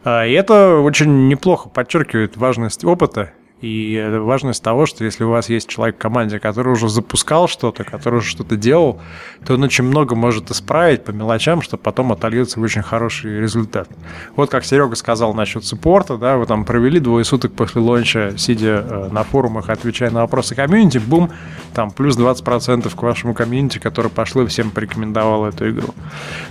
[0.06, 5.48] Э, и это очень неплохо подчеркивает важность опыта и важность того, что если у вас
[5.48, 9.00] есть человек в команде, который уже запускал что-то, который уже что-то делал,
[9.44, 13.88] то он очень много может исправить по мелочам, чтобы потом отольется в очень хороший результат.
[14.36, 18.84] Вот как Серега сказал насчет суппорта, да, вы там провели двое суток после лонча, сидя
[18.88, 21.30] э, на форумах, отвечая на вопросы комьюнити, бум,
[21.74, 25.94] там плюс 20% к вашему комьюнити, который пошло и всем порекомендовал эту игру.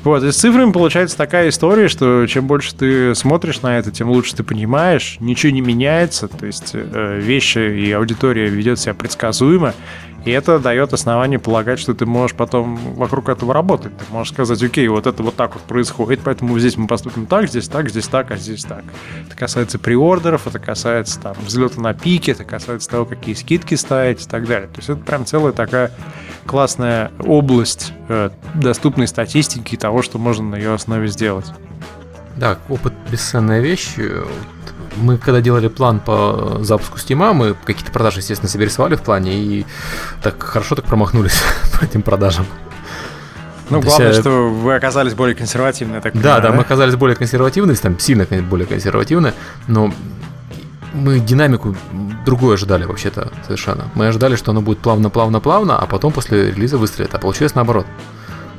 [0.03, 4.09] Вот, и с цифрами получается такая история, что чем больше ты смотришь на это, тем
[4.09, 9.73] лучше ты понимаешь, ничего не меняется, то есть э, вещи и аудитория ведет себя предсказуемо,
[10.27, 13.97] и это дает основание полагать, что ты можешь потом вокруг этого работать.
[13.97, 17.47] Ты можешь сказать, окей, вот это вот так вот происходит, поэтому здесь мы поступим так,
[17.47, 18.83] здесь так, здесь так, а здесь так.
[19.25, 24.25] Это касается приордеров, это касается там взлета на пике, это касается того, какие скидки ставить
[24.25, 24.67] и так далее.
[24.67, 25.91] То есть это прям целая такая
[26.45, 31.45] классная область э, доступной статистики и того, что можно на ее основе сделать.
[32.35, 33.95] Да, опыт бесценная вещь
[35.01, 39.33] мы когда делали план по запуску Стима, мы какие-то продажи, естественно, себе рисовали в плане
[39.33, 39.65] и
[40.21, 41.41] так хорошо так промахнулись
[41.79, 42.45] по этим продажам.
[43.69, 46.61] Ну, То главное, есть, что вы оказались более консервативны, так понимаю, да, да, да, мы
[46.61, 49.33] оказались более консервативны, там сильно более консервативны,
[49.67, 49.91] но
[50.93, 51.75] мы динамику
[52.25, 53.85] другую ожидали вообще-то совершенно.
[53.93, 57.13] Мы ожидали, что оно будет плавно-плавно-плавно, а потом после релиза выстрелит.
[57.13, 57.85] А получилось наоборот.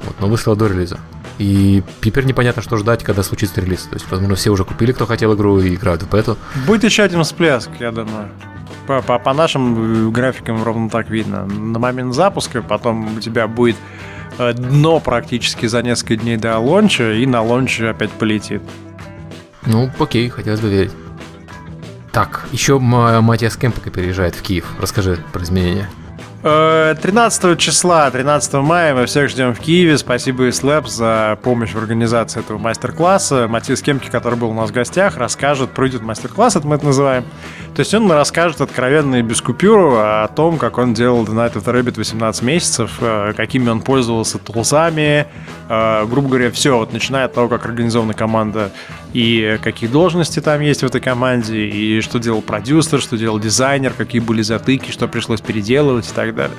[0.05, 0.99] Вот, но выстрелило до релиза.
[1.39, 3.83] И теперь непонятно, что ждать, когда случится релиз.
[3.85, 6.37] То есть, возможно, все уже купили, кто хотел игру, и играют в бету.
[6.67, 8.29] Будет еще один всплеск, я думаю.
[8.87, 11.47] По, по, по нашим э, графикам ровно так видно.
[11.47, 13.77] На момент запуска потом у тебя будет
[14.39, 18.63] э, дно практически за несколько дней до лонча, и на лонче опять полетит.
[19.67, 20.93] Ну, окей, хотелось бы верить.
[22.13, 24.65] Так, еще Матиас Кемпека переезжает в Киев.
[24.81, 25.89] Расскажи про изменения.
[26.43, 29.99] 13 э, числа, 13 мая мы всех ждем в Киеве.
[29.99, 33.49] Спасибо Slab за помощь в организации этого мастер-класса.
[33.49, 37.25] Матис Кемки, который был у нас в гостях, расскажет, пройдет мастер-класс, это мы это называем.
[37.79, 41.53] То есть он расскажет откровенно и без купюру о том, как он делал The Night
[41.53, 45.29] of the Rabbit 18 месяцев, э, какими он пользовался тулзами,
[45.69, 48.73] э, грубо говоря, все, вот начиная от того, как организована команда
[49.13, 53.93] и какие должности там есть в этой команде, и что делал продюсер, что делал дизайнер,
[53.97, 56.57] какие были затыки, что пришлось переделывать и так далее.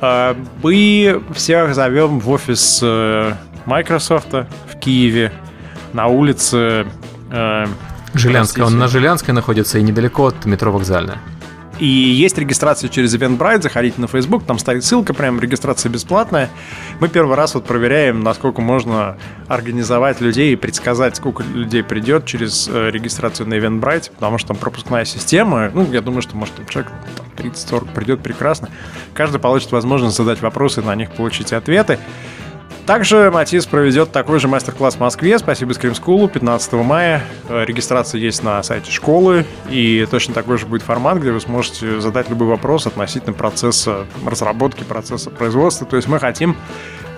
[0.00, 3.34] А, мы всех зовем в офис э,
[3.66, 5.32] Microsoft в Киеве
[5.92, 6.86] на улице...
[8.18, 8.64] Жилянская.
[8.66, 11.20] Он на Жилянской находится и недалеко от метро Вокзальная.
[11.78, 16.48] И есть регистрация через Eventbrite, заходите на Facebook, там стоит ссылка, прям регистрация бесплатная.
[17.00, 22.66] Мы первый раз вот проверяем, насколько можно организовать людей и предсказать, сколько людей придет через
[22.68, 26.66] э, регистрацию на Eventbrite, потому что там пропускная система, ну, я думаю, что, может, там
[26.66, 26.92] человек
[27.36, 28.70] 30-40 придет прекрасно.
[29.12, 31.98] Каждый получит возможность задать вопросы, на них получить ответы.
[32.86, 35.36] Также Матис проведет такой же мастер-класс в Москве.
[35.40, 37.20] Спасибо School 15 мая.
[37.48, 39.44] Э, регистрация есть на сайте школы.
[39.68, 44.84] И точно такой же будет формат, где вы сможете задать любой вопрос относительно процесса разработки,
[44.84, 45.84] процесса производства.
[45.84, 46.56] То есть мы хотим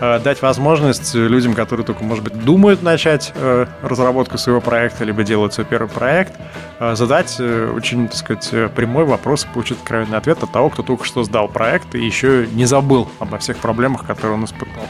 [0.00, 5.22] э, дать возможность людям, которые только, может быть, думают начать э, разработку своего проекта, либо
[5.22, 6.32] делать свой первый проект,
[6.80, 11.24] задать очень, так сказать, прямой вопрос и получить откровенный ответ от того, кто только что
[11.24, 14.84] сдал проект и еще не забыл обо всех проблемах, которые он испытал.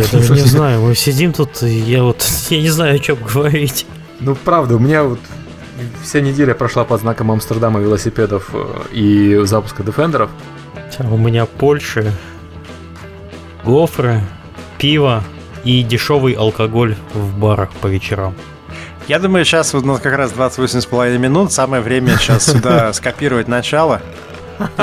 [0.00, 3.18] Я даже не знаю, мы сидим тут, и я вот, я не знаю, о чем
[3.22, 3.86] говорить.
[4.20, 5.20] Ну, правда, у меня вот
[6.02, 10.30] вся неделя прошла под знаком Амстердама велосипедов э, и запуска Defender'ов.
[11.00, 12.12] У меня Польша,
[13.64, 14.20] гофры,
[14.78, 15.24] пиво
[15.64, 18.34] и дешевый алкоголь в барах по вечерам.
[19.08, 21.52] Я думаю, сейчас вот у нас как раз 28,5 минут.
[21.52, 24.00] Самое время сейчас сюда скопировать начало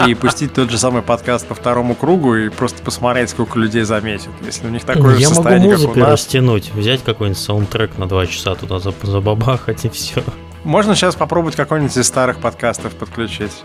[0.07, 4.29] и пустить тот же самый подкаст по второму кругу и просто посмотреть, сколько людей заметит.
[4.41, 8.79] Если у них такое Я могу музыку растянуть, взять какой-нибудь саундтрек на два часа туда
[8.79, 10.23] забабахать и все.
[10.63, 13.63] Можно сейчас попробовать какой-нибудь из старых подкастов подключить.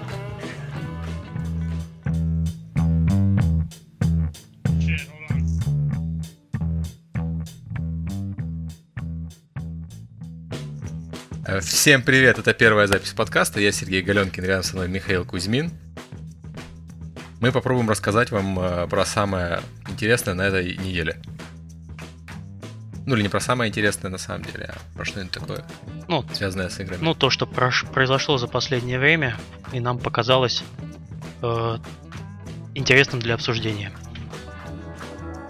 [11.61, 13.61] Всем привет, это первая запись подкаста.
[13.61, 15.71] Я Сергей Галенкин, рядом со мной Михаил Кузьмин
[17.45, 21.19] мы попробуем рассказать вам э, про самое интересное на этой неделе.
[23.05, 25.63] Ну или не про самое интересное на самом деле, а про что-нибудь такое,
[26.09, 27.01] ну, связанное с играми.
[27.03, 29.37] Ну, то, что произошло за последнее время,
[29.75, 30.65] и нам показалось
[31.43, 31.79] э,
[32.75, 33.93] интересным для обсуждения.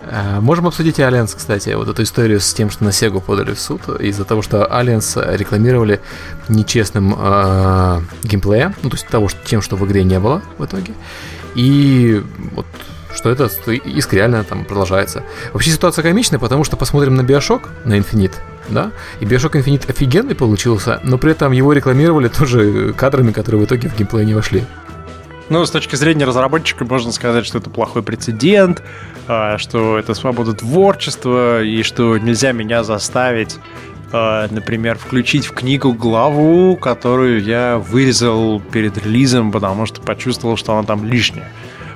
[0.00, 3.60] Э, можем обсудить Alliance, кстати, вот эту историю с тем, что на Sega подали в
[3.60, 6.00] суд из-за того, что Alliance рекламировали
[6.48, 10.92] нечестным э, геймплеем, ну то есть того, тем, что в игре не было в итоге.
[11.54, 12.66] И вот
[13.14, 15.22] что это иск реально там продолжается.
[15.52, 18.34] Вообще ситуация комичная, потому что посмотрим на Биошок, на Infinite,
[18.68, 18.90] да,
[19.20, 23.88] и Bioshock Infinite офигенный получился, но при этом его рекламировали тоже кадрами, которые в итоге
[23.88, 24.64] в геймплей не вошли.
[25.50, 28.82] Ну, с точки зрения разработчика можно сказать, что это плохой прецедент,
[29.28, 33.58] а, что это свобода творчества, и что нельзя меня заставить
[34.14, 40.86] например, включить в книгу главу, которую я вырезал перед релизом, потому что почувствовал, что она
[40.86, 41.48] там лишняя.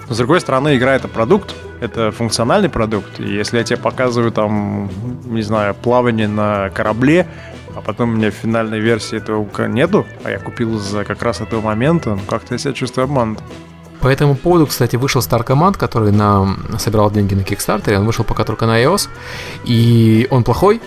[0.09, 3.21] Но, с другой стороны, игра— это продукт, это функциональный продукт.
[3.21, 4.91] И если я тебе показываю там,
[5.27, 7.27] не знаю, плавание на корабле,
[7.77, 11.61] а потом у меня финальной версии этого нету, а я купил за как раз этого
[11.61, 13.39] момента, ну как-то я себя чувствую обманут.
[14.01, 16.57] По этому поводу, кстати, вышел Star Command, который на...
[16.79, 19.09] собирал деньги на Kickstarter, он вышел пока только на iOS,
[19.65, 20.81] и он плохой,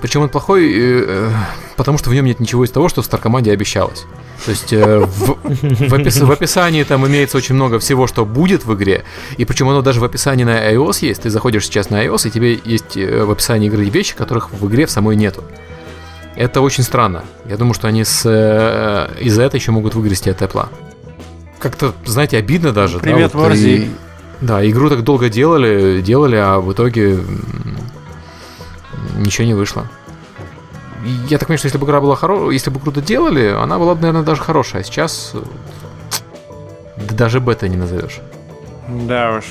[0.00, 1.30] причем он плохой, э,
[1.76, 4.06] потому что в нем нет ничего из того, что в Command обещалось.
[4.44, 8.64] То есть э, в, в, опис, в описании там имеется очень много всего, что будет
[8.64, 9.04] в игре,
[9.36, 11.22] и причем оно даже в описании на iOS есть.
[11.22, 14.68] Ты заходишь сейчас на iOS, и тебе есть э, в описании игры вещи, которых в
[14.68, 15.42] игре в самой нету.
[16.36, 17.24] Это очень странно.
[17.46, 20.66] Я думаю, что они с, э, из-за этого еще могут выгрести от Apple.
[21.58, 23.00] Как-то, знаете, обидно даже.
[23.00, 23.90] Привет, да, вот, и,
[24.40, 27.18] Да, игру так долго делали, делали, а в итоге
[29.18, 29.88] ничего не вышло.
[31.28, 33.94] Я так понимаю, что если бы игра была хорошая, если бы круто делали, она была
[33.94, 34.82] бы, наверное, даже хорошая.
[34.82, 35.34] А сейчас
[36.96, 38.20] да даже бета не назовешь.
[38.88, 39.44] Да уж.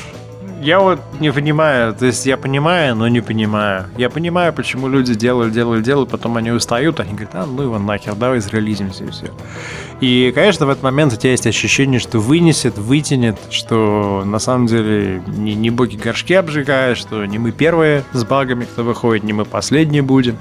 [0.61, 3.85] Я вот не понимаю, то есть я понимаю, но не понимаю.
[3.95, 7.77] Я понимаю, почему люди делают, делают, делают, потом они устают, они говорят, а ну его
[7.77, 9.27] нахер, давай зарелизимся и все.
[10.01, 14.65] И, конечно, в этот момент у тебя есть ощущение, что вынесет, вытянет, что на самом
[14.67, 19.33] деле не, не боги горшки обжигают, что не мы первые с багами, кто выходит, не
[19.33, 20.37] мы последние будем.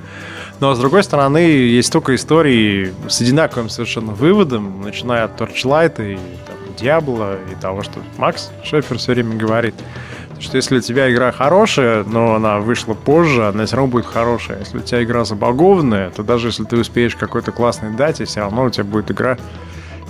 [0.60, 6.18] Но, с другой стороны, есть столько историй с одинаковым совершенно выводом, начиная от Torchlight и
[6.46, 9.74] там, Diablo и того, что Макс Шефер все время говорит,
[10.38, 14.60] что если у тебя игра хорошая, но она вышла позже, она все равно будет хорошая.
[14.60, 18.64] Если у тебя игра забагованная, то даже если ты успеешь какой-то классной дате, все равно
[18.64, 19.38] у тебя будет игра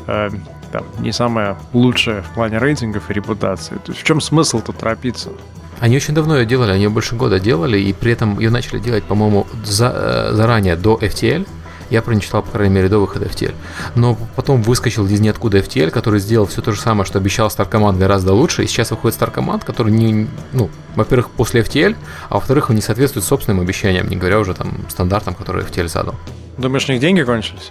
[0.06, 0.30] э,
[0.72, 3.76] там, не самая лучшая в плане рейтингов и репутации.
[3.76, 5.30] То есть в чем смысл тут торопиться?
[5.78, 8.78] Они очень давно ее делали, они ее больше года делали, и при этом ее начали
[8.78, 11.46] делать, по-моему, за, э, заранее, до FTL.
[11.90, 13.54] Я про не читал, по крайней мере, до выхода FTL.
[13.94, 17.70] Но потом выскочил из ниоткуда FTL, который сделал все то же самое, что обещал Star
[17.70, 18.64] Command гораздо лучше.
[18.64, 21.96] И сейчас выходит Star Command, который не, ну, во-первых, после FTL,
[22.28, 26.14] а во-вторых, он не соответствует собственным обещаниям, не говоря уже там стандартам, которые FTL задал.
[26.58, 27.70] Думаешь, у них деньги кончились?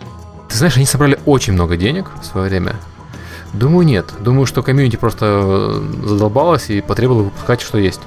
[0.50, 2.76] Ты знаешь, они собрали очень много денег в свое время.
[3.54, 4.14] Думаю, нет.
[4.20, 8.02] Думаю, что комьюнити просто э, задолбалось и потребовало выпускать, что есть.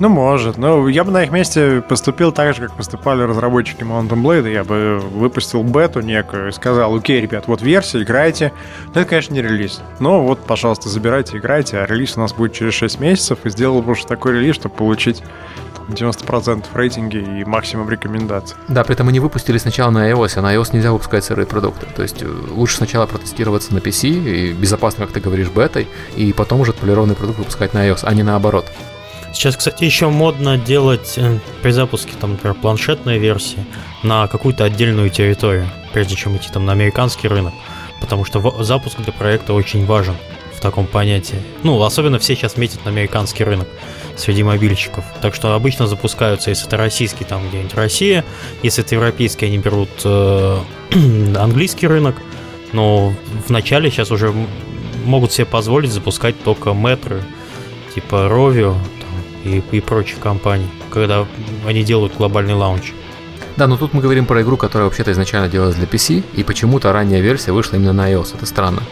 [0.00, 0.58] Ну, может.
[0.58, 4.52] Но я бы на их месте поступил так же, как поступали разработчики Mountain Blade.
[4.52, 8.52] Я бы выпустил бету некую и сказал, окей, ребят, вот версия, играйте.
[8.94, 9.80] Но это, конечно, не релиз.
[9.98, 13.40] Но вот, пожалуйста, забирайте, играйте, а релиз у нас будет через 6 месяцев.
[13.44, 15.22] И сделал бы уже такой релиз, чтобы получить
[15.88, 18.56] 90% рейтинги и максимум рекомендаций.
[18.68, 21.86] Да, при этом они выпустили сначала на iOS, а на iOS нельзя выпускать сырые продукты.
[21.96, 26.32] То есть э, лучше сначала протестироваться на PC, и безопасно, как ты говоришь, бетой, и
[26.32, 28.66] потом уже отполированный продукт выпускать на iOS, а не наоборот.
[29.38, 33.64] Сейчас, кстати, еще модно делать э, при запуске, там, например, планшетной версии
[34.02, 37.54] на какую-то отдельную территорию, прежде чем идти там на американский рынок.
[38.00, 40.16] Потому что запуск для проекта очень важен
[40.52, 41.40] в таком понятии.
[41.62, 43.68] Ну, особенно все сейчас метят на американский рынок
[44.16, 45.04] среди мобильщиков.
[45.22, 48.24] Так что обычно запускаются, если это российский, там где-нибудь Россия,
[48.64, 50.58] если это европейский, они берут э,
[51.38, 52.16] английский рынок,
[52.72, 53.14] но
[53.46, 54.34] в начале сейчас уже
[55.04, 57.22] могут себе позволить запускать только метры,
[57.94, 58.76] типа Rovio
[59.44, 61.26] и, и прочих компаний, когда
[61.66, 62.92] они делают глобальный лаунч.
[63.56, 66.92] Да, но тут мы говорим про игру, которая вообще-то изначально делалась для PC, и почему-то
[66.92, 68.36] ранняя версия вышла именно на iOS.
[68.36, 68.82] Это странно.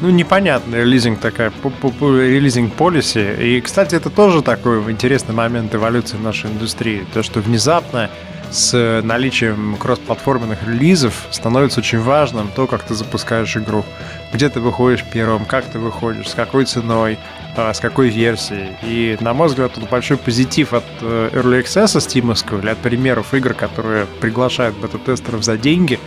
[0.00, 1.52] Ну, непонятно, релизинг такая,
[2.00, 3.34] релизинг полиси.
[3.40, 7.04] И, кстати, это тоже такой интересный момент эволюции нашей индустрии.
[7.12, 8.08] То, что внезапно
[8.50, 13.84] с наличием кроссплатформенных релизов становится очень важным то, как ты запускаешь игру.
[14.32, 17.18] Где ты выходишь первым, как ты выходишь, с какой ценой,
[17.58, 18.76] с какой версией.
[18.82, 23.34] И, на мой взгляд, тут большой позитив от э, Early Access стимовского или от примеров
[23.34, 25.98] игр, которые приглашают бета-тестеров за деньги.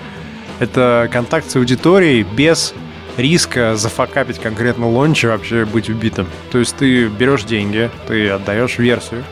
[0.59, 2.73] Это контакт с аудиторией без
[3.17, 6.27] риска зафакапить конкретно лонч и вообще быть убитым.
[6.51, 9.23] То есть ты берешь деньги, ты отдаешь версию,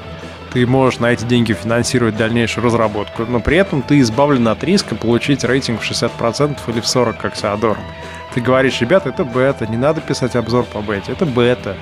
[0.52, 4.96] ты можешь на эти деньги финансировать дальнейшую разработку, но при этом ты избавлен от риска
[4.96, 7.78] получить рейтинг в 60% или в 40%, как Сеодор.
[8.34, 11.76] Ты говоришь, ребята, это бета, не надо писать обзор по бете, это бета.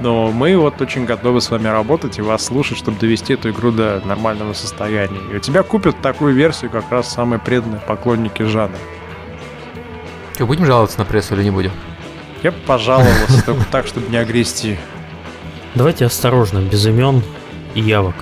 [0.00, 3.70] Но мы вот очень готовы с вами работать и вас слушать, чтобы довести эту игру
[3.70, 5.20] до нормального состояния.
[5.30, 8.78] И у тебя купят такую версию как раз самые преданные поклонники жанра.
[10.34, 11.72] Что, будем жаловаться на прессу или не будем?
[12.42, 14.78] Я бы пожаловался, только так, чтобы не огрести.
[15.74, 17.22] Давайте осторожно, без имен
[17.74, 18.14] и явок.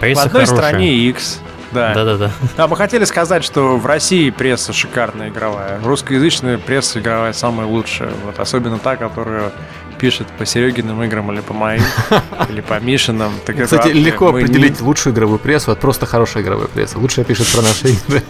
[0.00, 0.68] Пресса В одной хорошая.
[0.68, 1.40] стране X.
[1.72, 1.94] Да.
[1.94, 2.30] Да-да-да.
[2.56, 5.80] А мы хотели сказать, что в России пресса шикарная игровая.
[5.82, 8.10] Русскоязычная пресса игровая самая лучшая.
[8.24, 9.52] Вот особенно та, которая
[9.98, 11.82] пишет по Серегиным играм или по моим,
[12.48, 13.32] или по Мишиным.
[13.44, 16.98] Так Кстати, легко определить лучшую игровую прессу от просто хорошей игровой прессы.
[16.98, 18.22] Лучшая пишет про наши игры.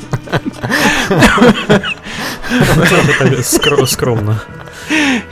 [3.86, 4.42] Скромно.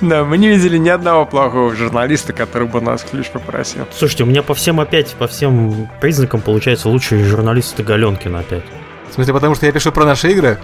[0.01, 3.87] Да, мы не видели ни одного плохого журналиста, который бы нас ключ попросил.
[3.93, 8.65] Слушайте, у меня по всем опять, по всем признакам получается лучший журналист это Галенкин опять.
[9.11, 10.59] В смысле, потому что я пишу про наши игры?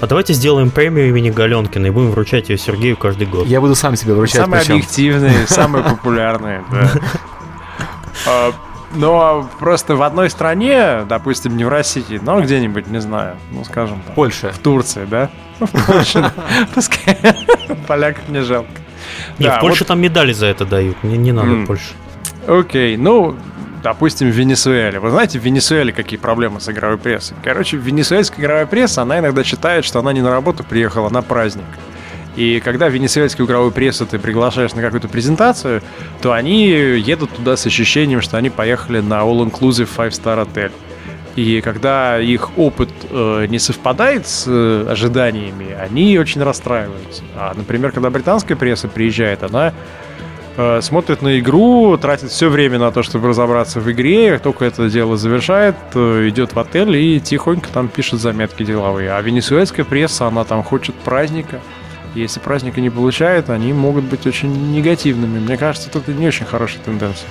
[0.00, 3.46] А давайте сделаем премию имени Галенкина и будем вручать ее Сергею каждый год.
[3.46, 4.42] Я буду сам себе вручать.
[4.42, 4.74] Самые причем.
[4.74, 6.90] объективные, самые популярные, да.
[8.96, 14.00] Но просто в одной стране, допустим, не в России, но где-нибудь, не знаю, ну скажем.
[14.06, 14.50] Там, Польша.
[14.52, 15.30] В Турции, да?
[15.60, 16.32] В Польше.
[16.74, 17.18] Пускай
[17.86, 18.70] поляков не жалко.
[19.38, 21.92] Не, в Польше там медали за это дают, не надо Польше.
[22.46, 23.36] Окей, ну,
[23.82, 24.98] допустим, в Венесуэле.
[24.98, 27.36] Вы знаете, в Венесуэле какие проблемы с игровой прессой?
[27.42, 31.64] Короче, венесуэльская игровая пресса, она иногда считает, что она не на работу приехала, на праздник.
[32.36, 35.82] И когда венесуэльскую игровую прессу ты приглашаешь на какую-то презентацию,
[36.20, 40.72] то они едут туда с ощущением, что они поехали на all-inclusive 5-star отель.
[41.34, 47.22] И когда их опыт э, не совпадает с э, ожиданиями, они очень расстраиваются.
[47.36, 49.74] А, например, когда британская пресса приезжает, она
[50.56, 54.64] э, смотрит на игру, тратит все время на то, чтобы разобраться в игре, как только
[54.64, 59.12] это дело завершает, э, идет в отель и тихонько там пишет заметки деловые.
[59.12, 61.60] А венесуэльская пресса, она там хочет праздника.
[62.16, 65.38] Если праздника не получает, они могут быть очень негативными.
[65.38, 67.28] Мне кажется, это не очень хорошая тенденция.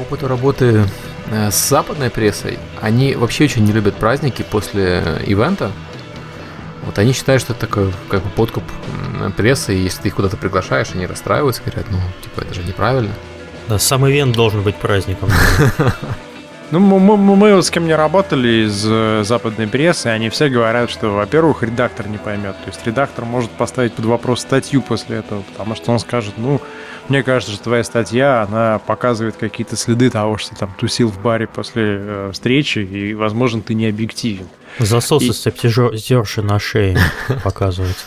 [0.00, 0.84] Опыту работы
[1.30, 5.70] э, с западной прессой, они вообще очень не любят праздники после ивента.
[6.84, 8.64] Вот они считают, что это такой как бы подкуп
[9.36, 13.12] прессы, и если ты их куда-то приглашаешь, они расстраиваются, говорят, ну, типа, это же неправильно.
[13.68, 15.30] Да, сам ивент должен быть праздником.
[16.72, 20.48] Ну, мы, мы, мы вот с кем не работали из э, западной прессы, они все
[20.48, 22.56] говорят, что, во-первых, редактор не поймет.
[22.64, 26.62] То есть редактор может поставить под вопрос статью после этого, потому что он скажет, ну,
[27.10, 31.20] мне кажется, что твоя статья, она показывает какие-то следы того, что ты там тусил в
[31.20, 34.48] баре после э, встречи, и, возможно, ты не объективен.
[34.78, 35.32] Засосы и...
[35.32, 36.96] стриптизерши на шее
[37.44, 37.98] показывают.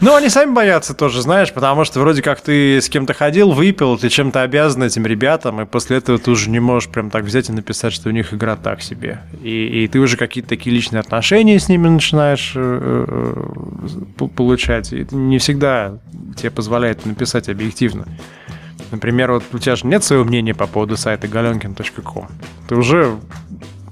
[0.00, 3.96] Ну, они сами боятся тоже, знаешь, потому что вроде как ты с кем-то ходил, выпил,
[3.96, 7.48] ты чем-то обязан этим ребятам, и после этого ты уже не можешь прям так взять
[7.48, 9.20] и написать, что у них игра так себе.
[9.42, 14.92] И, и ты уже какие-то такие личные отношения с ними начинаешь э, э, получать.
[14.92, 15.98] И не всегда
[16.36, 18.06] тебе позволяет написать объективно.
[18.90, 22.28] Например, вот у тебя же нет своего мнения по поводу сайта galenkin.com.
[22.68, 23.16] Ты уже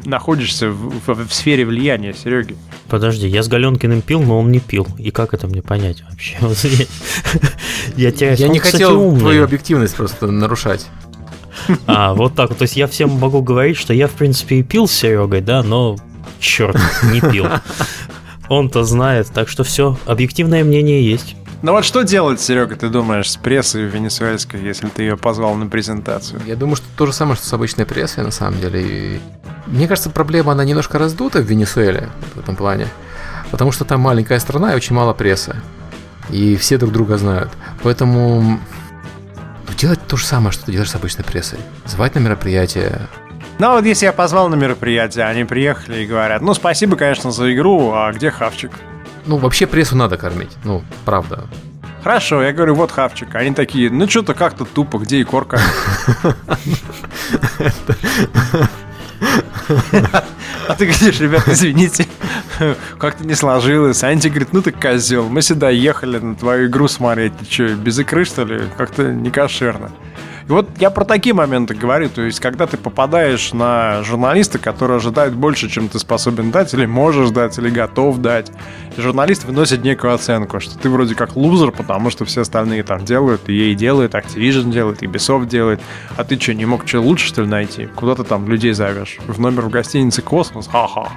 [0.04, 2.56] находишься в, в, в сфере влияния Сереги.
[2.88, 4.86] Подожди, я с Галенкиным пил, но он не пил.
[4.98, 6.36] И как это мне понять вообще?
[7.96, 8.40] Я теряюсь.
[8.40, 10.86] Я не хотел твою объективность просто нарушать.
[11.86, 12.54] А, вот так.
[12.54, 15.62] То есть я всем могу говорить, что я, в принципе, и пил с Серегой, да,
[15.62, 15.96] но
[16.40, 16.76] черт,
[17.12, 17.46] не пил.
[18.48, 21.36] Он-то знает, так что все, объективное мнение есть.
[21.62, 25.68] Ну вот что делать, Серега, ты думаешь, с прессой венесуэльской, если ты ее позвал на
[25.68, 26.40] презентацию?
[26.44, 28.82] Я думаю, что то же самое, что с обычной прессой, на самом деле.
[28.82, 29.20] И
[29.68, 32.88] мне кажется, проблема, она немножко раздута в Венесуэле в этом плане.
[33.52, 35.54] Потому что там маленькая страна и очень мало прессы.
[36.30, 37.50] И все друг друга знают.
[37.84, 38.58] Поэтому ну,
[39.78, 41.60] делать то же самое, что ты делаешь с обычной прессой.
[41.86, 43.08] Звать на мероприятие,
[43.58, 47.54] ну, вот если я позвал на мероприятие, они приехали и говорят, ну, спасибо, конечно, за
[47.54, 48.72] игру, а где хавчик?
[49.26, 51.46] Ну, вообще прессу надо кормить, ну, правда.
[52.02, 53.34] Хорошо, я говорю, вот хавчик.
[53.34, 55.60] Они такие, ну, что-то как-то тупо, где и корка?
[60.68, 62.06] А ты говоришь, ребят, извините,
[62.98, 64.02] как-то не сложилось.
[64.02, 67.36] Анти говорит, ну ты козел, мы сюда ехали на твою игру смотреть.
[67.38, 68.62] Ты что, без икры, что ли?
[68.76, 69.90] Как-то не кошерно.
[70.48, 74.96] И вот я про такие моменты говорю, то есть когда ты попадаешь на журналиста, который
[74.96, 78.50] ожидает больше, чем ты способен дать, или можешь дать, или готов дать,
[78.96, 83.04] и журналист выносит некую оценку, что ты вроде как лузер, потому что все остальные там
[83.04, 85.80] делают, и ей делает, Activision делает, и Ubisoft делает,
[86.16, 87.86] а ты что, не мог что лучше, что ли, найти?
[87.86, 89.18] Куда ты там людей зовешь?
[89.26, 90.68] В номер в гостинице «Космос»?
[90.68, 91.08] Ха-ха.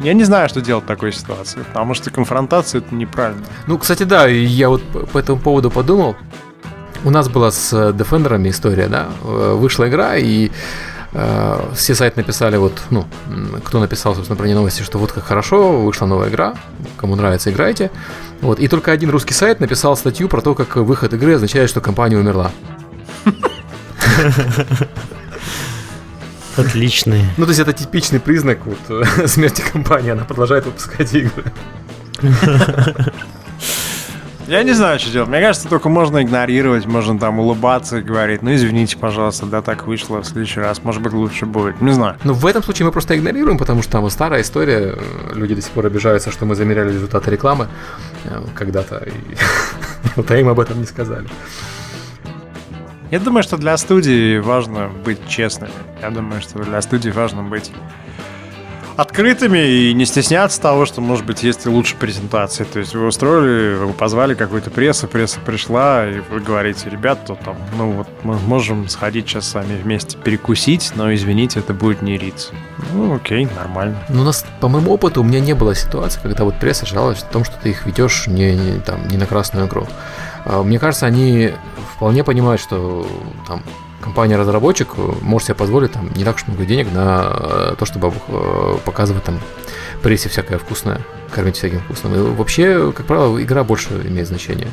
[0.00, 3.44] Я не знаю, что делать в такой ситуации, потому что конфронтация это неправильно.
[3.66, 6.16] Ну, кстати, да, я вот по этому поводу подумал.
[7.06, 10.50] У нас была с Defender'ами история, да, э, вышла игра, и
[11.12, 13.06] э, все сайты написали, вот, ну,
[13.62, 16.56] кто написал, собственно, про нее новости, что вот как хорошо, вышла новая игра,
[16.96, 17.92] кому нравится, играйте.
[18.40, 21.80] Вот, и только один русский сайт написал статью про то, как выход игры означает, что
[21.80, 22.50] компания умерла.
[26.56, 27.22] Отличный.
[27.36, 28.80] Ну, то есть это типичный признак вот,
[29.30, 31.52] смерти компании, она продолжает выпускать игры.
[34.48, 35.28] Я не знаю, что делать.
[35.28, 39.88] Мне кажется, только можно игнорировать, можно там улыбаться и говорить, ну извините, пожалуйста, да так
[39.88, 41.80] вышло в следующий раз, может быть лучше будет.
[41.80, 42.16] Не знаю.
[42.22, 44.96] Ну в этом случае мы просто игнорируем, потому что там старая история,
[45.34, 47.66] люди до сих пор обижаются, что мы замеряли результаты рекламы
[48.24, 49.10] э, когда-то, и
[50.16, 51.26] вот им об этом не сказали.
[53.10, 55.72] Я думаю, что для студии важно быть честными.
[56.00, 57.72] Я думаю, что для студии важно быть
[58.96, 62.64] открытыми и не стесняться того, что, может быть, есть и лучше презентации.
[62.64, 67.34] То есть вы устроили, вы позвали какую-то прессу, пресса пришла, и вы говорите, ребят, то
[67.34, 72.02] там, ну вот мы можем сходить сейчас с вами вместе перекусить, но, извините, это будет
[72.02, 72.50] не риц.
[72.92, 73.96] Ну, окей, нормально.
[74.08, 77.22] Ну, у нас, по моему опыту, у меня не было ситуации, когда вот пресса жаловалась
[77.22, 79.86] о том, что ты их ведешь не, не, там, не на красную игру.
[80.44, 81.52] А, мне кажется, они
[81.96, 83.06] вполне понимают, что
[83.46, 83.62] там
[84.00, 88.76] компания-разработчик может себе позволить там не так уж много денег на э, то, чтобы э,
[88.84, 89.40] показывать там
[90.02, 92.14] прессе всякое вкусное, кормить всяким вкусным.
[92.14, 94.68] И вообще, как правило, игра больше имеет значение.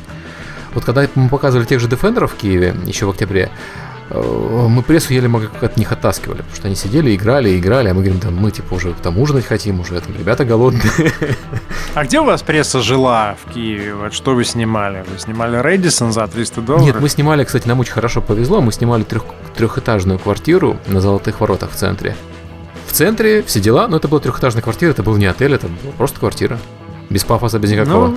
[0.74, 5.14] Вот когда мы показывали тех же Defender в Киеве еще в октябре, Э, мы прессу
[5.14, 5.30] еле
[5.60, 8.74] от них оттаскивали, потому что они сидели, играли, играли, а мы говорим, там, мы типа
[8.74, 10.82] уже там ужинать хотим, уже там ребята голодные.
[11.94, 13.94] А где у вас пресса жила в Киеве?
[13.94, 15.04] Вот что вы снимали?
[15.10, 16.86] Вы снимали Рэдисон за 300 долларов?
[16.86, 19.24] Нет, мы снимали, кстати, нам очень хорошо повезло, мы снимали трех,
[19.56, 22.14] трехэтажную квартиру на Золотых Воротах в центре.
[22.86, 25.92] В центре все дела, но это была трехэтажная квартира, это был не отель, это была
[25.96, 26.58] просто квартира.
[27.10, 28.14] Без пафоса, без никакого.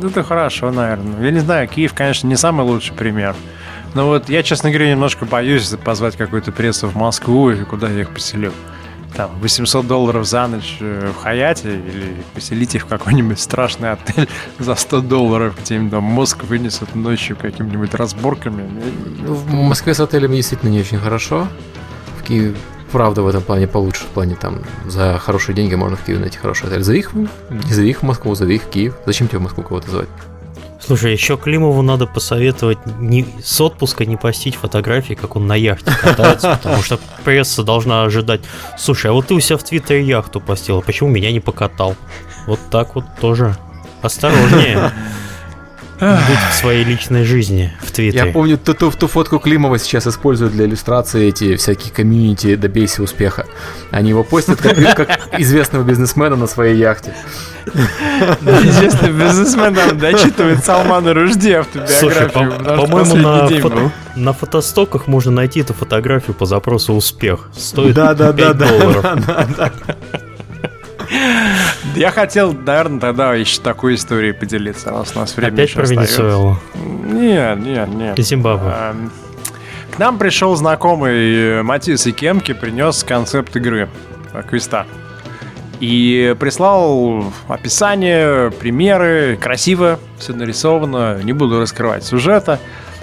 [0.00, 1.24] Ну, это хорошо, наверное.
[1.24, 3.34] Я не знаю, Киев, конечно, не самый лучший пример.
[3.94, 8.02] Ну вот я, честно говоря, немножко боюсь позвать какую-то прессу в Москву и куда я
[8.02, 8.52] их поселю.
[9.16, 14.28] Там 800 долларов за ночь э, в Хаяте или поселить их в какой-нибудь страшный отель
[14.58, 18.68] за 100 долларов, где им там мозг вынесут ночью какими-нибудь разборками.
[19.26, 21.48] Ну, в Москве с отелями действительно не очень хорошо.
[22.20, 22.54] В Киеве
[22.92, 24.04] правда в этом плане получше.
[24.04, 26.82] В плане там за хорошие деньги можно в Киеве найти хороший отель.
[26.82, 28.94] За их, не за их в Москву, за их в Киев.
[29.06, 30.08] Зачем тебе в Москву кого-то звать?
[30.80, 35.92] Слушай, еще Климову надо посоветовать не, с отпуска не постить фотографии, как он на яхте
[36.00, 38.40] катается, потому что пресса должна ожидать.
[38.78, 41.96] Слушай, а вот ты у себя в Твиттере яхту постил, а почему меня не покатал?
[42.46, 43.56] Вот так вот тоже.
[44.02, 44.92] Осторожнее.
[46.00, 48.26] Будь в своей личной жизни в Твиттере.
[48.26, 53.02] Я помню, ту, ту, ту фотку Климова сейчас используют для иллюстрации эти всякие комьюнити «Добейся
[53.02, 53.46] успеха».
[53.90, 57.14] Они его постят как, как известного бизнесмена на своей яхте.
[57.66, 62.52] Известный бизнесмен там дочитывает Салмана Ружди автобиографию.
[62.64, 67.50] По-моему, на, фото, на фотостоках можно найти эту фотографию по запросу «Успех».
[67.56, 69.06] Стоит да, да, 5 да, долларов.
[71.94, 76.58] Я хотел, наверное, тогда еще такой историей поделиться, раз у нас время Опять про Венесуэлу?
[76.74, 78.18] Нет, нет, нет.
[78.18, 78.70] И Зимбабве.
[78.70, 79.12] Эм,
[79.90, 83.88] к нам пришел знакомый Матис Икемки, принес концепт игры
[84.32, 84.86] э, квеста.
[85.80, 92.60] И прислал описание, примеры, красиво все нарисовано, не буду раскрывать сюжета.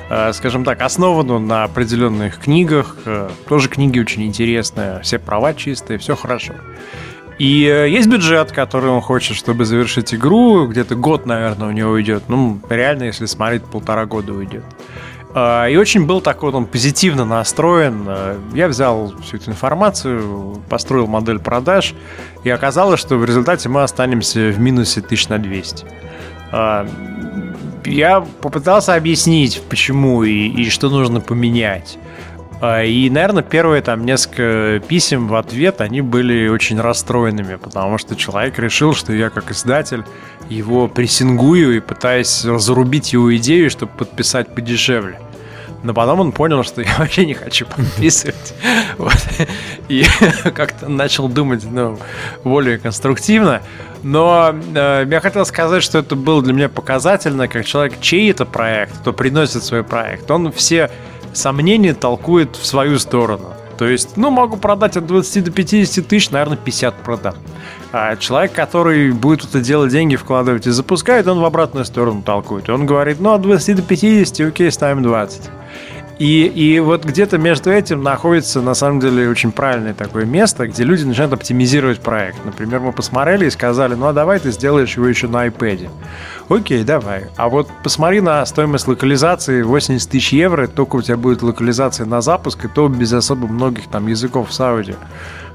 [0.09, 5.97] Э, скажем так, основан на определенных книгах, э, тоже книги очень интересные, все права чистые,
[5.97, 6.53] все хорошо.
[7.37, 10.67] И э, есть бюджет, который он хочет, чтобы завершить игру.
[10.67, 12.23] Где-то год, наверное, у него уйдет.
[12.29, 14.63] Ну, реально, если смотреть, полтора года уйдет.
[15.33, 18.05] А, и очень был такой, он позитивно настроен.
[18.07, 21.93] Э, я взял всю эту информацию, построил модель продаж,
[22.45, 25.85] и оказалось, что в результате мы останемся в минусе тысяч на 200.
[26.53, 26.87] А,
[27.83, 31.97] я попытался объяснить, почему и, и что нужно поменять.
[32.61, 38.15] А, и, наверное, первые там несколько писем в ответ, они были очень расстроенными, потому что
[38.15, 40.03] человек решил, что я как издатель
[40.49, 45.19] его прессингую и пытаюсь разрубить его идею, чтобы подписать подешевле.
[45.85, 48.53] Но потом он понял, что я вообще не хочу подписывать.
[48.97, 49.17] Вот.
[49.89, 50.05] И
[50.55, 51.99] как-то начал думать ну,
[52.45, 53.61] более конструктивно.
[54.03, 58.45] Но э, я хотел сказать, что это было для меня показательно, как человек, чей это
[58.45, 60.31] проект, кто приносит свой проект.
[60.31, 60.89] Он все
[61.37, 63.53] сомнения толкует в свою сторону.
[63.77, 67.35] То есть, ну, могу продать от 20 до 50 тысяч, наверное, 50 продам.
[67.91, 72.69] А человек, который будет это делать деньги вкладывать и запускает, он в обратную сторону толкует.
[72.69, 75.41] Он говорит, ну, от 20 до 50, окей, ставим 20.
[76.17, 80.83] И, и вот где-то между этим находится, на самом деле, очень правильное такое место, где
[80.83, 82.37] люди начинают оптимизировать проект.
[82.45, 85.89] Например, мы посмотрели и сказали, ну а давай ты сделаешь его еще на iPad.
[86.47, 87.25] Окей, давай.
[87.35, 92.21] А вот посмотри на стоимость локализации 80 тысяч евро, только у тебя будет локализация на
[92.21, 94.95] запуск, и то без особо многих там языков в Сауде.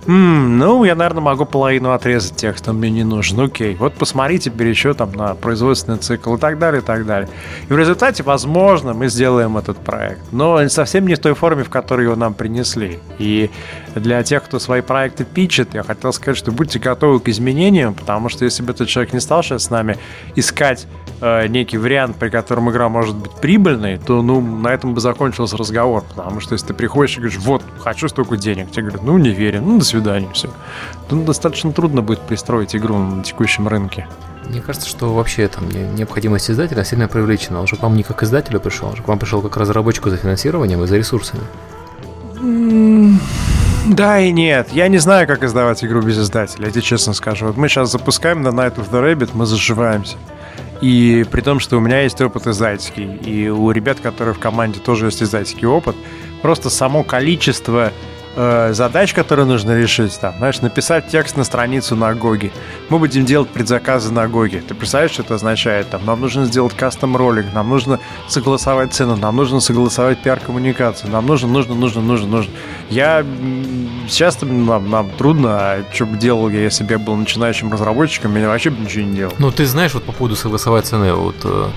[0.06, 3.38] М-м, ну, я, наверное, могу половину отрезать тех, что мне не нужен.
[3.40, 7.28] Окей, вот посмотри теперь там на производственный цикл и так далее, и так далее.
[7.68, 10.20] И в результате, возможно, мы сделаем этот проект.
[10.32, 12.98] Но совсем не в той форме, в которой его нам принесли.
[13.18, 13.50] И
[13.94, 18.28] для тех, кто свои проекты пичет, я хотел сказать, что будьте готовы к изменениям, потому
[18.28, 19.98] что если бы этот человек не стал сейчас с нами
[20.34, 20.86] искать
[21.20, 25.56] э, некий вариант, при котором игра может быть прибыльной, то ну, на этом бы закончился
[25.56, 26.04] разговор.
[26.14, 29.30] Потому что если ты приходишь и говоришь, вот, хочу столько денег, тебе говорят, ну, не
[29.30, 30.50] верю, ну, до свидания, все.
[31.08, 34.06] То достаточно трудно будет пристроить игру на текущем рынке.
[34.48, 37.60] Мне кажется, что вообще там необходимость издателя сильно привлечена.
[37.60, 40.10] Он же к вам не как издателю пришел, он же к вам пришел как разработчику
[40.10, 41.42] за финансированием и за ресурсами.
[43.86, 44.70] Да и нет.
[44.72, 47.46] Я не знаю, как издавать игру без издателя, я тебе честно скажу.
[47.46, 50.16] Вот мы сейчас запускаем на Night of the Rabbit, мы заживаемся.
[50.80, 54.80] И при том, что у меня есть опыт издательский, и у ребят, которые в команде
[54.80, 55.94] тоже есть издательский опыт,
[56.40, 57.92] просто само количество
[58.36, 62.52] э, задач, которые нужно решить, там, знаешь, написать текст на страницу на GOG'е.
[62.88, 64.62] Мы будем делать предзаказы на GOG'е.
[64.66, 65.90] Ты представляешь, что это означает?
[65.90, 71.26] Там, нам нужно сделать custom ролик, нам нужно согласовать цену, нам нужно согласовать пиар-коммуникацию, нам
[71.26, 72.52] нужно, нужно, нужно, нужно, нужно.
[72.88, 73.24] Я
[74.08, 78.36] сейчас нам, нам трудно, а что бы делал я, если бы я был начинающим разработчиком,
[78.36, 79.34] я вообще бы ничего не делал.
[79.38, 81.68] Ну, ты знаешь, вот по поводу согласовать цены, вот э,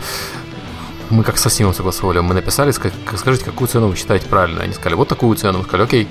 [1.10, 4.64] мы как со Steam согласовали, мы написали, скажите, какую цену вы считаете правильно.
[4.64, 5.60] Они сказали, вот такую цену.
[5.60, 6.08] Мы сказали, окей,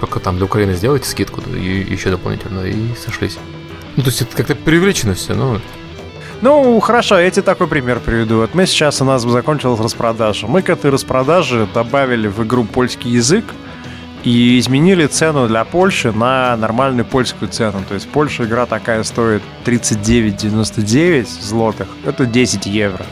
[0.00, 3.38] только там для Украины сделайте скидку и еще дополнительно, и сошлись.
[3.96, 5.60] Ну, то есть это как-то привлечено все, но
[6.40, 8.36] ну, хорошо, я тебе такой пример приведу.
[8.36, 10.46] Вот мы сейчас, у нас закончилась распродажа.
[10.46, 13.44] Мы к этой распродаже добавили в игру польский язык
[14.22, 17.82] и изменили цену для Польши на нормальную польскую цену.
[17.88, 21.88] То есть в Польше игра такая стоит 39,99 злотых.
[22.04, 23.04] Это 10 евро.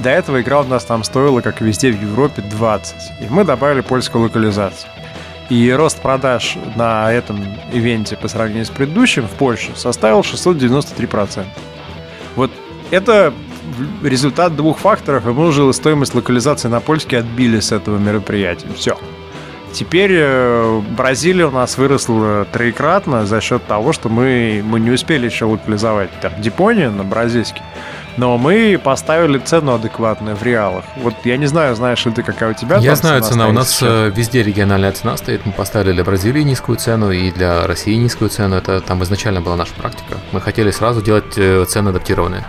[0.00, 2.94] До этого игра у нас там стоила, как и везде в Европе, 20.
[3.20, 4.90] И мы добавили польскую локализацию.
[5.48, 7.40] И рост продаж на этом
[7.72, 11.44] ивенте по сравнению с предыдущим в Польше составил 693%.
[12.34, 12.50] Вот
[12.90, 13.32] это
[14.02, 18.66] результат двух факторов, и мы уже стоимость локализации на польский отбили с этого мероприятия.
[18.76, 18.98] Все.
[19.76, 25.26] Теперь э, Бразилия у нас выросла троекратно за счет того, что мы, мы не успели
[25.26, 27.60] еще локализовать там Дипонию на бразильский.
[28.16, 30.84] Но мы поставили цену адекватную в реалах.
[30.96, 33.32] Вот я не знаю, знаешь ли ты, какая у тебя Я знаю цена.
[33.32, 33.48] цена.
[33.48, 33.82] У нас сейчас?
[33.82, 35.44] Э, везде региональная цена стоит.
[35.44, 38.56] Мы поставили для Бразилии низкую цену и для России низкую цену.
[38.56, 40.16] Это там изначально была наша практика.
[40.32, 42.46] Мы хотели сразу делать э, цены адаптированные.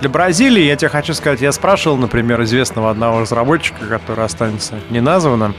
[0.00, 5.54] Для Бразилии, я тебе хочу сказать, я спрашивал, например, известного одного разработчика, который останется неназванным,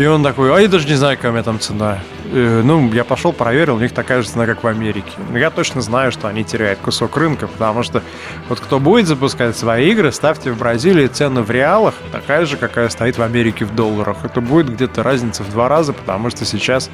[0.00, 1.98] и он такой, а я даже не знаю, какая у меня там цена.
[2.32, 5.12] Э, ну, я пошел, проверил, у них такая же цена, как в Америке.
[5.30, 8.02] Но я точно знаю, что они теряют кусок рынка, потому что
[8.48, 12.88] вот кто будет запускать свои игры, ставьте в Бразилии цену в реалах такая же, какая
[12.88, 14.24] стоит в Америке в долларах.
[14.24, 16.88] Это будет где-то разница в два раза, потому что сейчас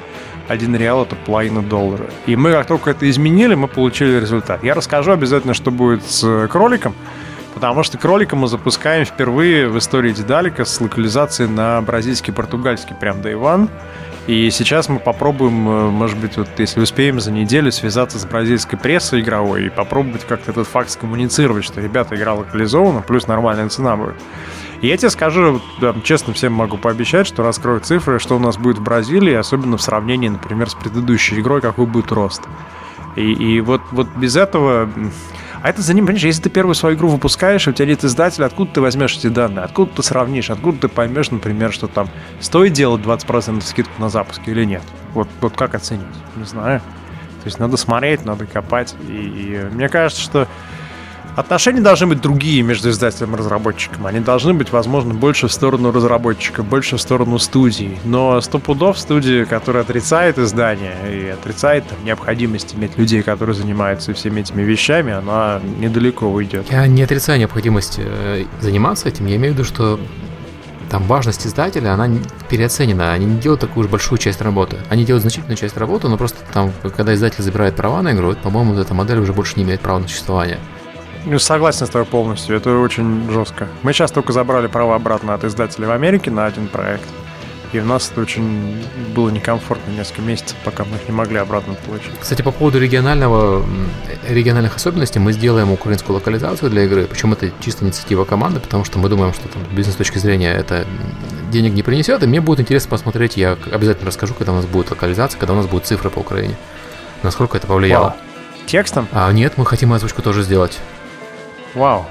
[0.49, 2.07] один реал это половина доллара.
[2.25, 4.65] И мы как только это изменили, мы получили результат.
[4.65, 6.93] Я расскажу обязательно, что будет с кроликом,
[7.57, 13.17] Потому что кролика мы запускаем впервые в истории Дедалика с локализацией на бразильский португальский прям
[13.17, 13.67] Day One.
[14.27, 18.77] И сейчас мы попробуем, э, может быть, вот если успеем за неделю связаться с бразильской
[18.77, 23.97] прессой игровой и попробовать как-то этот факт скоммуницировать, что, ребята, игра локализована, плюс нормальная цена
[23.97, 24.21] будет.
[24.81, 28.57] И я тебе скажу, да, честно всем могу пообещать, что раскрою цифры, что у нас
[28.57, 32.43] будет в Бразилии, особенно в сравнении, например, с предыдущей игрой, какой будет рост.
[33.15, 34.87] И, и вот, вот без этого
[35.61, 38.45] а это за ним, понимаешь, если ты первую свою игру выпускаешь, у тебя нет издателя,
[38.45, 39.65] откуда ты возьмешь эти данные?
[39.65, 40.49] Откуда ты сравнишь?
[40.49, 44.83] Откуда ты поймешь, например, что там стоит делать 20% скидку на запуск или нет?
[45.13, 46.05] Вот, вот как оценить?
[46.35, 46.79] Не знаю.
[47.41, 48.95] То есть надо смотреть, надо копать.
[49.07, 50.47] И, и мне кажется, что
[51.37, 54.07] Отношения должны быть другие между издателем и разработчиком.
[54.07, 57.95] Они должны быть, возможно, больше в сторону разработчика, больше в сторону студии.
[58.05, 64.15] Но сто пудов студии, которая отрицает издание и отрицает там, необходимость иметь людей, которые занимаются
[64.15, 66.65] всеми этими вещами, она недалеко уйдет.
[66.71, 69.27] Я не отрицаю необходимость э, заниматься этим.
[69.27, 69.99] Я имею в виду, что
[70.89, 72.09] там важность издателя, она
[72.49, 73.13] переоценена.
[73.13, 74.77] Они не делают такую уж большую часть работы.
[74.89, 78.73] Они делают значительную часть работы, но просто там, когда издатель забирает права на игру, по-моему,
[78.73, 80.57] эта модель уже больше не имеет права на существование.
[81.29, 83.67] Ну, согласен с тобой полностью, это очень жестко.
[83.83, 87.03] Мы сейчас только забрали право обратно от издателя в Америке на один проект.
[87.73, 88.81] И у нас это очень
[89.13, 92.17] было некомфортно несколько месяцев, пока мы их не могли обратно получить.
[92.17, 93.65] Кстати, по поводу регионального,
[94.25, 98.97] региональных особенностей, мы сделаем украинскую локализацию для игры, причем это чисто инициатива команды, потому что
[98.97, 100.85] мы думаем, что там бизнес с точки зрения это
[101.51, 104.91] денег не принесет, и мне будет интересно посмотреть, я обязательно расскажу, когда у нас будет
[104.91, 106.55] локализация, когда у нас будут цифры по Украине,
[107.21, 108.03] насколько это повлияло.
[108.03, 108.13] Вау.
[108.65, 109.09] Текстом?
[109.11, 110.79] А, нет, мы хотим озвучку тоже сделать.
[111.77, 112.05] Вау.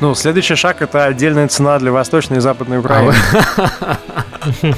[0.00, 3.14] Ну, следующий шаг это отдельная цена для Восточной и Западной Украины.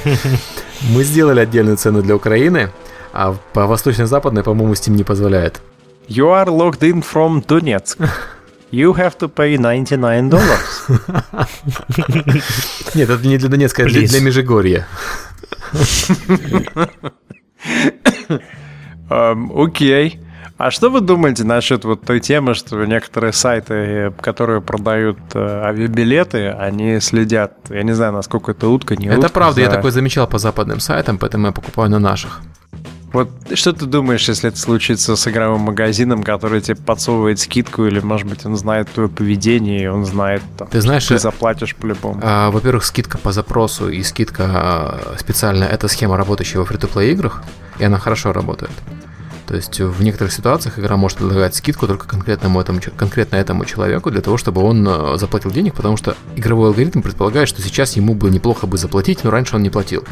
[0.93, 2.69] Мы сделали отдельную цену для Украины,
[3.13, 5.61] а по Восточно-Западной, по-моему, Steam не позволяет.
[6.07, 7.97] You are logged in from Donetsk.
[8.71, 10.87] You have to pay 99 dollars.
[12.95, 14.87] Нет, это не для Донецка, это для Межигорья.
[19.09, 20.19] Окей.
[20.63, 26.49] А что вы думаете насчет вот той темы, что некоторые сайты, которые продают э, авиабилеты,
[26.49, 29.25] они следят, я не знаю, насколько это утка, не это утка.
[29.25, 29.61] Это правда, за...
[29.61, 32.41] я такое замечал по западным сайтам, поэтому я покупаю на наших.
[33.11, 37.99] Вот что ты думаешь, если это случится с игровым магазином, который тебе подсовывает скидку, или,
[37.99, 41.75] может быть, он знает твое поведение, и он знает, там, Ты знаешь, ты э, заплатишь
[41.75, 42.19] по-любому.
[42.21, 47.41] А, во-первых, скидка по запросу и скидка а, специальная– это схема, работающая во фри-то-плей играх,
[47.79, 48.71] и она хорошо работает.
[49.51, 54.09] То есть в некоторых ситуациях игра может предлагать скидку только конкретному этому, конкретно этому человеку
[54.09, 58.13] для того, чтобы он э, заплатил денег, потому что игровой алгоритм предполагает, что сейчас ему
[58.13, 60.05] бы неплохо бы заплатить, но раньше он не платил.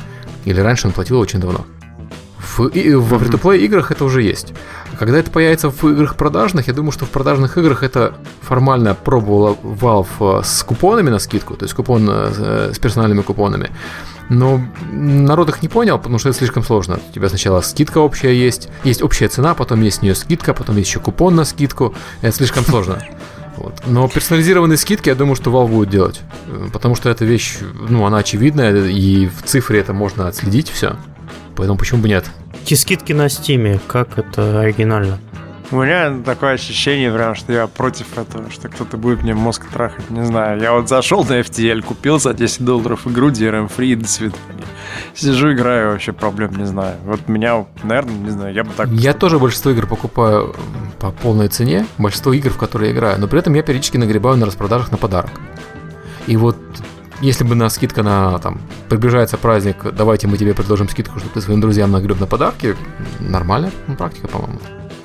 [0.43, 1.65] Или раньше он платил очень давно.
[2.37, 3.19] В, и, во Мгм.
[3.19, 4.53] фри-то-плей играх это уже есть.
[4.99, 9.55] Когда это появится в играх продажных, я думаю, что в продажных играх это формально пробовала
[9.63, 13.69] Valve э, с купонами на скидку, то есть купон э, с персональными купонами.
[14.29, 14.61] Но
[14.91, 16.99] народ их не понял, потому что это слишком сложно.
[17.09, 20.77] У тебя сначала скидка общая есть, есть общая цена, потом есть с нее скидка, потом
[20.77, 21.95] есть еще купон на скидку.
[22.21, 23.03] Это слишком сложно.
[23.57, 23.73] Вот.
[23.85, 26.21] Но персонализированные скидки, я думаю, что Valve будет делать.
[26.47, 27.57] Э, Потому что эта вещь,
[27.89, 30.95] ну, она очевидная, и в цифре это можно отследить все.
[31.57, 32.25] Поэтому почему бы нет?
[32.63, 35.19] Эти скидки на стиме, как это оригинально?
[35.71, 40.09] У меня такое ощущение, прям, что я против этого, что кто-то будет мне мозг трахать,
[40.09, 40.59] не знаю.
[40.59, 44.65] Я вот зашел на FTL, купил за 10 долларов игру DRM Free, до свидания.
[45.13, 46.95] Сижу, играю, вообще проблем не знаю.
[47.05, 48.89] Вот меня, наверное, не знаю, я бы так...
[48.89, 50.55] Я тоже большинство игр покупаю
[50.99, 54.37] по полной цене, большинство игр, в которые я играю, но при этом я периодически нагребаю
[54.37, 55.31] на распродажах на подарок.
[56.25, 56.57] И вот
[57.21, 61.41] если бы на скидка на там приближается праздник, давайте мы тебе предложим скидку, чтобы ты
[61.41, 62.75] своим друзьям нагреб на подарки,
[63.19, 64.59] нормальная ну, практика, по-моему.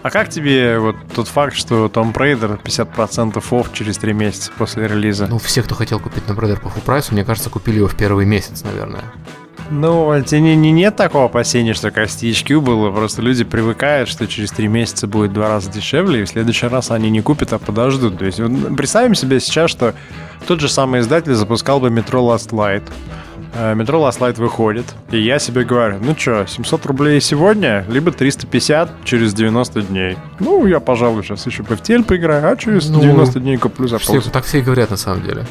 [0.05, 4.87] А как тебе вот тот факт, что Tomb Raider 50% офф через 3 месяца после
[4.87, 5.27] релиза?
[5.27, 7.97] Ну, все, кто хотел купить на Brother по full прайсу, мне кажется, купили его в
[7.97, 9.05] первый месяц, наверное.
[9.71, 14.11] Ну, а тебе не, не- нет такого опасения, что с THQ было, просто люди привыкают,
[14.11, 17.23] что через три месяца будет в два раза дешевле, и в следующий раз они не
[17.23, 18.19] купят, а подождут.
[18.19, 19.95] То есть вот представим себе сейчас, что
[20.47, 22.83] тот же самый издатель запускал бы Metro Last Light.
[23.55, 29.05] Э, Last Light выходит, и я себе говорю, ну что, 700 рублей сегодня, либо 350
[29.05, 30.17] через 90 дней.
[30.41, 33.99] Ну, я, пожалуй, сейчас еще по FTL поиграю, а через Ну, 90 дней куплю за
[33.99, 35.47] Все, так все и говорят на самом деле.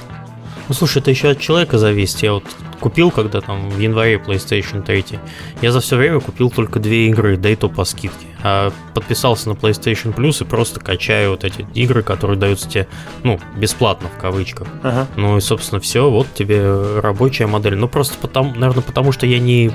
[0.68, 2.24] Ну, слушай, это еще от человека зависит.
[2.24, 2.44] Я вот
[2.80, 5.20] купил, когда там в январе PlayStation 3,
[5.62, 8.28] я за все время купил только две игры, да и то по скидке.
[8.44, 12.88] А подписался на PlayStation Plus и просто качаю вот эти игры, которые даются тебе,
[13.24, 14.68] ну, бесплатно в кавычках.
[14.84, 15.08] Ага.
[15.16, 17.76] Ну и, собственно, все, вот тебе рабочая модель.
[17.76, 19.72] Ну, просто потому, наверное, потому что я не...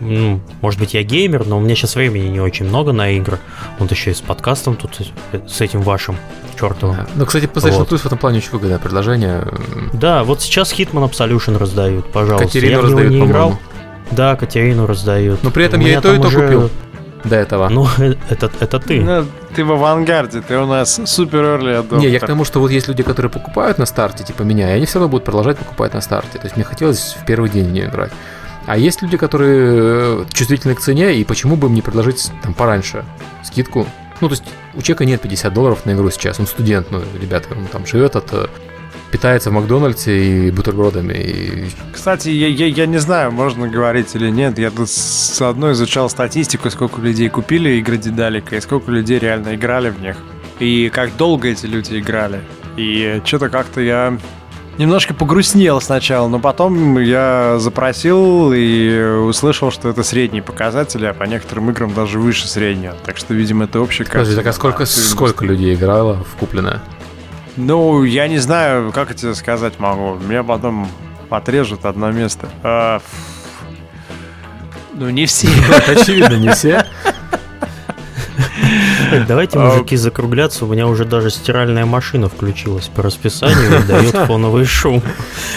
[0.00, 3.38] ну, может быть, я геймер, но у меня сейчас времени не очень много на игры.
[3.78, 4.98] Вот еще и с подкастом тут,
[5.46, 6.16] с этим вашим
[6.58, 6.96] чертовым.
[6.96, 7.06] Да.
[7.14, 7.92] Ну, кстати, PlayStation Вот.
[7.92, 9.44] Plus в этом плане очень выгодное предложение.
[9.92, 12.46] Да, вот сейчас Hitman Absolution раздают, пожалуйста.
[12.46, 13.58] Катерину я раздают, не играл.
[14.10, 15.42] Да, Катерину раздают.
[15.42, 16.70] Но при этом У я и то, и то уже- купил.
[17.24, 17.68] До этого.
[17.68, 17.86] Ну,
[18.30, 19.00] это, это ты.
[19.00, 21.98] Ну, ты в авангарде, ты у нас супер early adopter.
[21.98, 24.76] Не, я к тому, что вот есть люди, которые покупают на старте, типа меня, и
[24.76, 26.38] они все равно будут продолжать покупать на старте.
[26.38, 28.12] То есть мне хотелось в первый день в нее играть.
[28.68, 32.52] А есть люди, которые э, чувствительны к цене, и почему бы им не предложить там
[32.52, 33.02] пораньше
[33.42, 33.86] скидку?
[34.20, 34.44] Ну, то есть
[34.74, 38.14] у человека нет 50 долларов на игру сейчас, он студент, ну, ребята, он там живет
[38.14, 38.46] от э,
[39.10, 41.14] питается в Макдональдсе и бутербродами.
[41.14, 41.70] И...
[41.94, 44.58] Кстати, я, я, я не знаю, можно говорить или нет.
[44.58, 49.88] Я тут заодно изучал статистику, сколько людей купили игры Дедалика и сколько людей реально играли
[49.88, 50.18] в них.
[50.58, 52.42] И как долго эти люди играли.
[52.76, 54.18] И что-то как-то я
[54.78, 61.24] немножко погрустнел сначала, но потом я запросил и услышал, что это средние показатели, а по
[61.24, 62.94] некоторым играм даже выше среднего.
[63.04, 66.80] Так что, видимо, это общая Подожди, так а сколько, сколько людей играло в купленное?
[67.56, 70.14] Ну, я не знаю, как это сказать могу.
[70.24, 70.88] Меня потом
[71.28, 72.48] отрежут одно место.
[72.62, 73.00] А,
[74.94, 75.48] Ну, не все.
[75.88, 76.86] Очевидно, не все.
[79.10, 80.64] Так, Давайте, А- мужики, закругляться.
[80.64, 85.02] У меня уже даже стиральная машина включилась по расписанию и дает фоновый шум.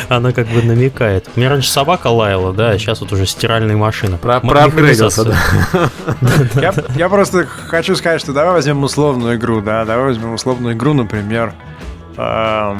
[0.10, 1.30] Она как бы намекает.
[1.36, 4.18] У меня раньше собака лаяла, да, а сейчас вот уже стиральная машина.
[4.18, 6.74] Про, проапгрейдился, да.
[6.96, 11.54] Я, просто хочу сказать, что давай возьмем условную игру, да, давай возьмем условную игру, например,
[12.18, 12.80] эм,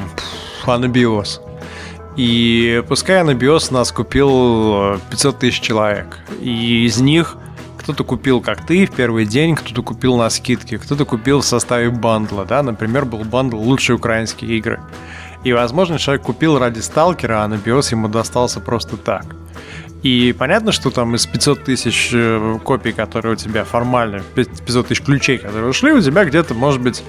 [0.66, 1.40] Анабиос.
[2.16, 6.18] И пускай Анабиос нас купил э, 500 тысяч человек.
[6.40, 7.36] И из них
[7.82, 11.90] кто-то купил, как ты, в первый день, кто-то купил на скидке, кто-то купил в составе
[11.90, 14.80] бандла, да, например, был бандл «Лучшие украинские игры».
[15.44, 19.26] И, возможно, человек купил ради сталкера, а Анабиос ему достался просто так.
[20.02, 25.02] И понятно, что там из 500 тысяч э, копий, которые у тебя формально, 500 тысяч
[25.02, 27.02] ключей, которые ушли, у тебя где-то, может быть,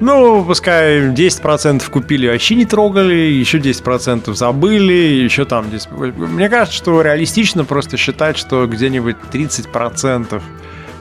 [0.00, 5.90] ну, пускай 10% купили, вообще не трогали, еще 10% забыли, еще там 10...
[5.92, 10.40] Мне кажется, что реалистично просто считать, что где-нибудь 30% э,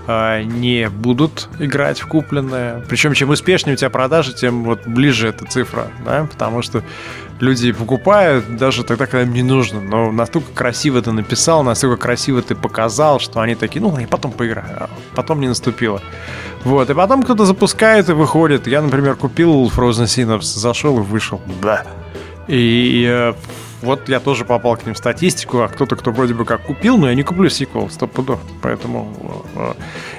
[0.07, 2.83] не будут играть в купленное.
[2.87, 6.83] Причем чем успешнее у тебя продажи, тем вот ближе эта цифра, да, потому что
[7.39, 9.81] люди покупают даже тогда, когда им не нужно.
[9.81, 14.31] Но настолько красиво ты написал, настолько красиво ты показал, что они такие, ну, я потом
[14.31, 14.75] поиграю.
[14.79, 16.01] А потом не наступило.
[16.63, 18.67] Вот, и потом кто-то запускает и выходит.
[18.67, 21.41] Я, например, купил Frozen Synapse, зашел и вышел.
[21.61, 21.83] Да.
[22.47, 23.33] И э,
[23.85, 26.97] вот я тоже попал к ним в статистику, а кто-то, кто вроде бы как купил,
[26.97, 28.39] но я не куплю сиквел, стоп пудов.
[28.61, 29.73] Поэтому э,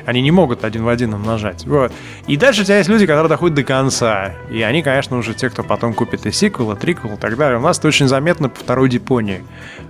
[0.07, 1.67] они не могут один в один умножать.
[1.67, 1.93] Вот.
[2.27, 4.33] И дальше у тебя есть люди, которые доходят до конца.
[4.51, 7.59] И они, конечно, уже те, кто потом купит и сиквел, и триквел и так далее.
[7.59, 9.45] У нас это очень заметно по второй депонии.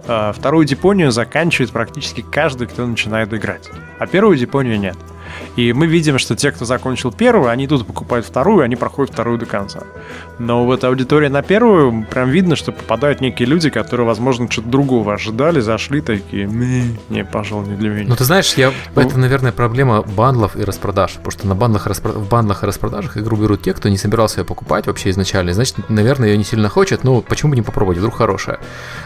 [0.06, 3.68] Э, вторую депонию заканчивает практически каждый, кто начинает играть.
[3.98, 4.96] А первую депонию нет.
[5.56, 9.38] И мы видим, что те, кто закончил первую, они тут покупают вторую, они проходят вторую
[9.38, 9.80] до конца.
[10.38, 15.14] Но вот аудитория на первую, прям видно, что попадают некие люди, которые, возможно, что-то другого
[15.14, 18.08] ожидали, зашли такие, не, пожалуй, не для меня.
[18.08, 21.86] Ну, ты знаешь, я, ну, это, наверное, проблема бандлов и распродаж, потому что на бандлах,
[21.86, 25.76] в бандлах и распродажах игру берут те, кто не собирался ее покупать вообще изначально, значит,
[25.88, 28.58] наверное, ее не сильно хочет, но почему бы не попробовать, вдруг хорошая,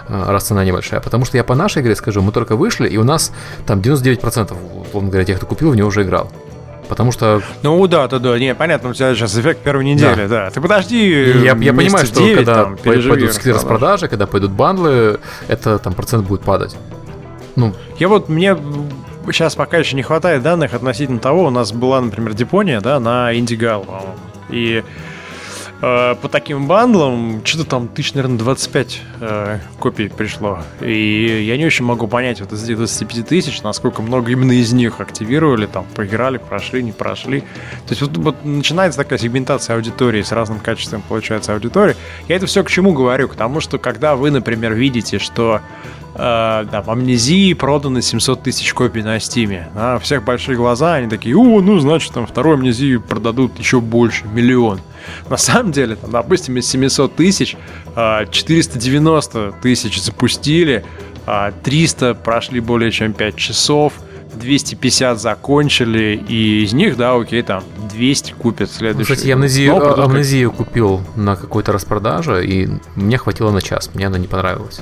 [0.08, 1.00] а, раз цена небольшая.
[1.00, 3.32] Потому что я по нашей игре скажу, мы только вышли, и у нас
[3.66, 4.56] там 99%,
[4.88, 6.30] условно говоря, тех, кто купил, в нее уже играл.
[6.88, 7.40] Потому что...
[7.62, 10.46] Ну да, да, да, не, понятно, у тебя сейчас эффект первой недели, да.
[10.46, 10.50] да.
[10.50, 11.08] Ты подожди.
[11.08, 16.26] Я, я понимаю, что 9, когда там, пойдут распродажи, когда пойдут бандлы, это там процент
[16.26, 16.76] будет падать.
[17.54, 17.74] Ну.
[17.98, 18.56] Я вот мне
[19.26, 23.36] сейчас пока еще не хватает данных относительно того, у нас была, например, Депония, да, на
[23.38, 23.86] Индигал,
[24.48, 24.82] И
[25.80, 30.58] по таким бандлам что-то там тысяч, наверное, 25 э, копий пришло.
[30.80, 34.72] И я не очень могу понять вот из этих 25 тысяч, насколько много именно из
[34.72, 37.40] них активировали, там, поиграли, прошли, не прошли.
[37.40, 41.96] То есть вот, вот начинается такая сегментация аудитории с разным качеством получается аудитория.
[42.28, 43.28] Я это все к чему говорю?
[43.28, 45.60] К тому, что когда вы, например, видите, что
[46.20, 49.68] э, да, в Амнезии продано 700 тысяч копий на Стиме.
[49.74, 53.80] А у всех большие глаза, они такие, о, ну, значит, там вторую Амнезию продадут еще
[53.80, 54.80] больше, миллион.
[55.28, 57.56] На самом деле, там, допустим, из 700 тысяч
[57.94, 60.84] 490 а, тысяч запустили,
[61.62, 63.94] 300 а, прошли более чем 5 часов,
[64.34, 69.12] 250 закончили, и из них, да, окей, там 200 купят следующий.
[69.12, 74.06] Кстати, я амнезию, Но, амнезию купил на какой-то распродаже, и мне хватило на час, мне
[74.06, 74.80] она не понравилась.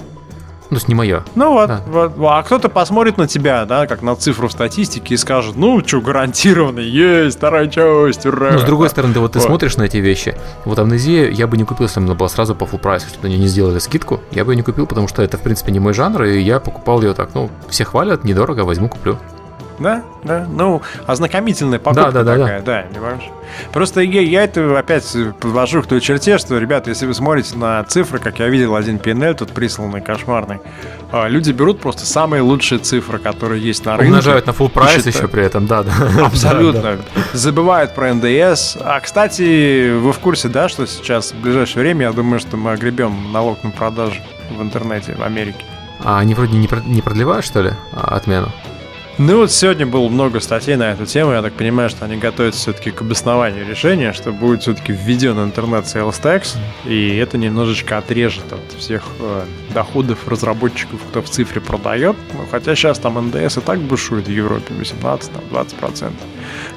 [0.71, 1.25] Ну, то есть не мое.
[1.35, 1.83] Ну вот, да.
[1.87, 5.83] вот, а кто-то посмотрит на тебя, да, как на цифру в статистике и скажет, ну,
[5.87, 8.53] что, гарантированно, есть, вторая часть, ура.
[8.53, 9.47] Ну, с другой стороны, ты вот ты вот.
[9.47, 12.65] смотришь на эти вещи, вот амнезия я бы не купил, если она была сразу по
[12.65, 15.23] full прайсу, если бы они не сделали скидку, я бы ее не купил, потому что
[15.23, 18.61] это, в принципе, не мой жанр, и я покупал ее так, ну, все хвалят, недорого,
[18.61, 19.19] возьму, куплю.
[19.79, 20.47] Да, да.
[20.49, 23.01] Ну, ознакомительная покупка да, да, такая, да, да.
[23.01, 23.19] да
[23.73, 27.83] Просто я, я это опять подвожу к той черте, что, ребята, если вы смотрите на
[27.85, 30.61] цифры, как я видел один PNL тут присланный, кошмарный,
[31.11, 34.11] а, люди берут просто самые лучшие цифры, которые есть на рынке.
[34.11, 35.93] Умножают на full прайс еще при этом, да, да.
[36.27, 36.83] Абсолютно.
[36.83, 37.23] Да, да.
[37.33, 38.77] Забывают про НДС.
[38.81, 42.73] А, кстати, вы в курсе, да, что сейчас в ближайшее время, я думаю, что мы
[42.73, 44.21] огребем налог на продажу
[44.51, 45.65] в интернете в Америке.
[46.05, 48.49] А они вроде не продлевают, что ли, отмену?
[49.21, 51.33] Ну вот сегодня было много статей на эту тему.
[51.33, 55.87] Я так понимаю, что они готовятся все-таки к обоснованию решения, что будет все-таки введен internet
[55.87, 56.57] sales tax,
[56.87, 59.45] и это немножечко отрежет от всех э,
[59.75, 62.15] доходов разработчиков, кто в цифре продает.
[62.33, 66.13] Ну, хотя сейчас там НДС и так бушует в Европе 18-20%.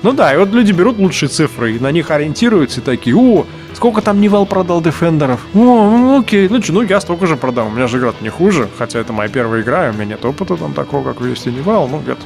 [0.03, 3.45] Ну да, и вот люди берут лучшие цифры и на них ориентируются и такие, о,
[3.73, 5.41] сколько там Nival продал Defender'ов?
[5.53, 8.29] О, ну окей, ну что, ну я столько же продам, у меня же игра не
[8.29, 11.87] хуже, хотя это моя первая игра, у меня нет опыта там такого, как вести Nival,
[11.87, 12.21] ну где-то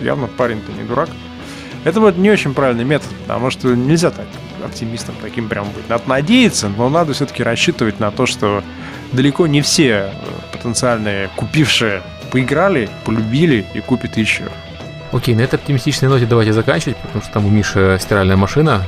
[0.00, 1.08] явно парень-то не дурак.
[1.84, 4.26] Это вот не очень правильный метод, потому что нельзя так
[4.64, 5.88] оптимистом таким прям быть.
[5.88, 8.62] Надо надеяться, но надо все-таки рассчитывать на то, что
[9.12, 10.10] далеко не все
[10.52, 14.44] потенциальные купившие поиграли, полюбили и купят еще.
[15.14, 18.84] Окей, на этой оптимистичной ноте давайте заканчивать, потому что там у Миши стиральная машина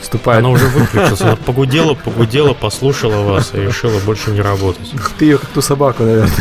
[0.00, 0.38] вступает.
[0.38, 4.90] Она уже выключилась, она погудела, погудела, послушала вас и решила больше не работать.
[5.18, 6.32] Ты ее как ту собаку, наверное.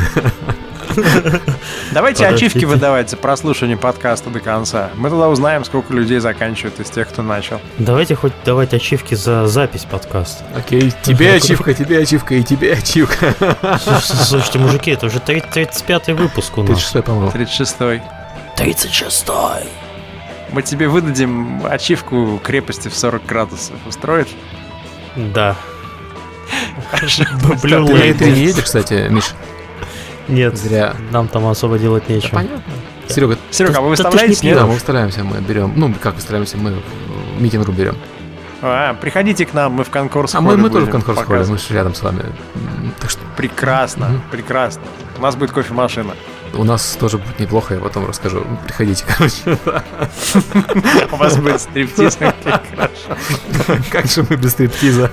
[1.91, 4.91] Давайте ачивки выдавать за прослушивание подкаста до конца.
[4.95, 7.59] Мы тогда узнаем, сколько людей заканчивают из тех, кто начал.
[7.77, 10.45] Давайте хоть давать ачивки за запись подкаста.
[10.55, 13.35] Окей, тебе ачивка, тебе ачивка и тебе ачивка.
[14.01, 16.79] Слушайте, мужики, это уже 35-й выпуск у нас.
[16.79, 17.31] 36-й, по-моему.
[17.31, 18.01] 36-й.
[18.57, 19.67] 36-й.
[20.51, 23.75] Мы тебе выдадим ачивку крепости в 40 градусов.
[23.85, 24.35] Устроишь?
[25.15, 25.55] Да.
[26.91, 29.33] Ты на E3 не едешь, кстати, Миш?
[30.27, 30.95] Нет, зря.
[31.11, 32.35] Нам там особо делать нечего.
[32.35, 32.73] Понятно.
[33.07, 34.41] Серега, Серега, а вы выставляетесь?
[34.43, 35.73] Нет, да, мы выставляемся, мы берем.
[35.75, 36.81] Ну, как выставляемся, мы
[37.39, 37.95] митингу берем.
[38.61, 41.57] А, приходите к нам, мы в конкурс А мы, мы тоже в конкурс ходим, мы
[41.57, 42.23] же рядом с вами.
[42.99, 43.21] Так что...
[43.37, 44.31] Прекрасно, mm-hmm.
[44.31, 44.81] прекрасно.
[45.17, 46.15] У нас будет кофемашина.
[46.55, 48.45] У нас тоже будет неплохо, я потом расскажу.
[48.63, 49.57] Приходите, короче.
[51.11, 52.17] У вас будет стриптиз.
[53.91, 55.11] Как же мы без стриптиза?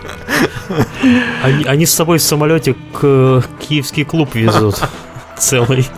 [1.43, 4.81] Они, с собой в самолете к киевский клуб везут
[5.39, 5.89] целый.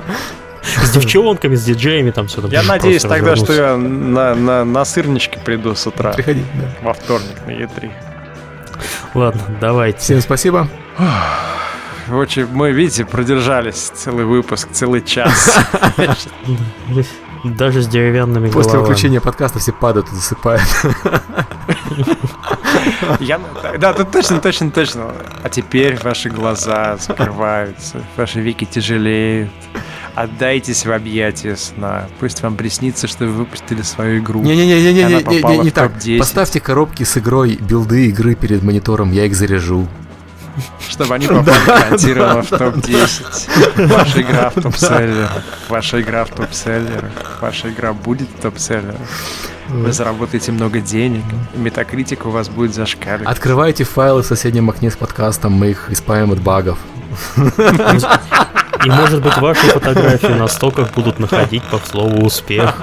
[0.82, 2.46] С девчонками, с диджеями там все.
[2.48, 6.12] Я надеюсь тогда, что я на, на, на сырничке приду с утра.
[6.12, 6.74] Приходи, да.
[6.82, 7.90] Во вторник на Е3.
[9.14, 9.98] Ладно, давайте.
[9.98, 10.68] Всем спасибо.
[12.10, 15.58] Очень, мы, видите, продержались целый выпуск, целый час.
[17.44, 18.88] Даже с деревянными После головами.
[18.88, 20.62] выключения подкаста все падают и засыпают.
[23.20, 23.38] Я,
[23.78, 25.12] да, тут точно, точно, точно.
[25.42, 29.50] А теперь ваши глаза закрываются, ваши веки тяжелеют.
[30.14, 32.06] Отдайтесь в объятия сна.
[32.20, 34.40] Пусть вам приснится, что вы выпустили свою игру.
[34.42, 35.92] Не-не-не-не-не, Она попала не, не в так.
[35.92, 36.18] топ-10.
[36.18, 39.88] Поставьте коробки с игрой, билды игры перед монитором, я их заряжу.
[40.88, 43.86] Чтобы они попали гарантированно в топ-10.
[43.86, 45.30] Ваша игра в топ-селлер.
[45.68, 47.10] Ваша игра в топ-селлер.
[47.40, 48.96] Ваша игра будет в топ-селлер.
[49.68, 51.24] Вы заработаете много денег.
[51.54, 53.28] Метакритик у вас будет зашкаливать.
[53.28, 56.78] Открывайте файлы в соседнем окне с подкастом, мы их исправим от багов.
[58.84, 62.74] И может быть ваши фотографии на стоках будут находить по слову успех.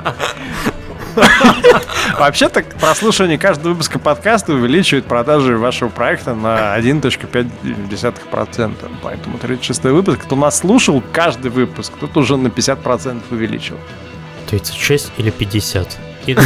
[2.20, 8.92] Вообще-то прослушивание каждого выпуска подкаста увеличивает продажи вашего проекта на 1.5%.
[9.02, 13.78] Поэтому 36 выпуск, кто нас слушал, каждый выпуск, тут уже на 50% увеличил.
[14.50, 15.98] 36 или 50?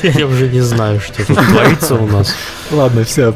[0.14, 2.34] Я уже не знаю, что тут творится у нас.
[2.70, 3.34] Ладно, все.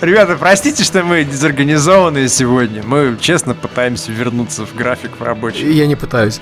[0.00, 2.82] Ребята, простите, что мы дезорганизованные сегодня.
[2.84, 5.72] Мы честно пытаемся вернуться в график в рабочий.
[5.72, 6.40] Я не пытаюсь.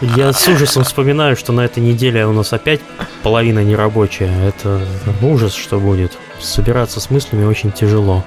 [0.00, 2.80] Я с ужасом вспоминаю, что на этой неделе у нас опять
[3.22, 4.48] половина нерабочая.
[4.48, 4.80] Это
[5.22, 6.12] ужас, что будет.
[6.40, 8.24] Собираться с мыслями очень тяжело.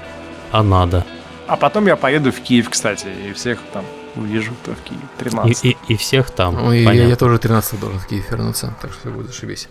[0.50, 1.04] А надо.
[1.46, 3.84] А потом я поеду в Киев, кстати, и всех там
[4.18, 5.02] увижу, кто в Киеве.
[5.02, 5.64] И, 13.
[5.64, 6.54] и- и всех там.
[6.54, 9.68] Ну, и я, я тоже 13 должен в Киев вернуться, так что все будет зашибись.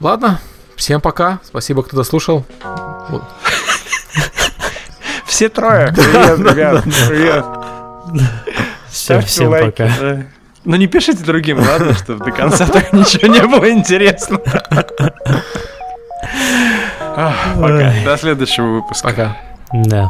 [0.00, 0.40] Ладно,
[0.76, 1.38] всем пока.
[1.44, 2.44] Спасибо, кто дослушал.
[3.08, 3.22] Вот.
[5.26, 5.88] Все трое.
[5.92, 6.84] Привет, ребят.
[7.08, 7.44] Привет.
[8.88, 9.90] Всем, пока.
[10.64, 14.38] Ну не пишите другим, ладно, чтобы до конца так ничего не было интересно.
[17.58, 17.92] Пока.
[18.04, 19.08] До следующего выпуска.
[19.08, 19.36] Пока.
[19.72, 20.08] Да.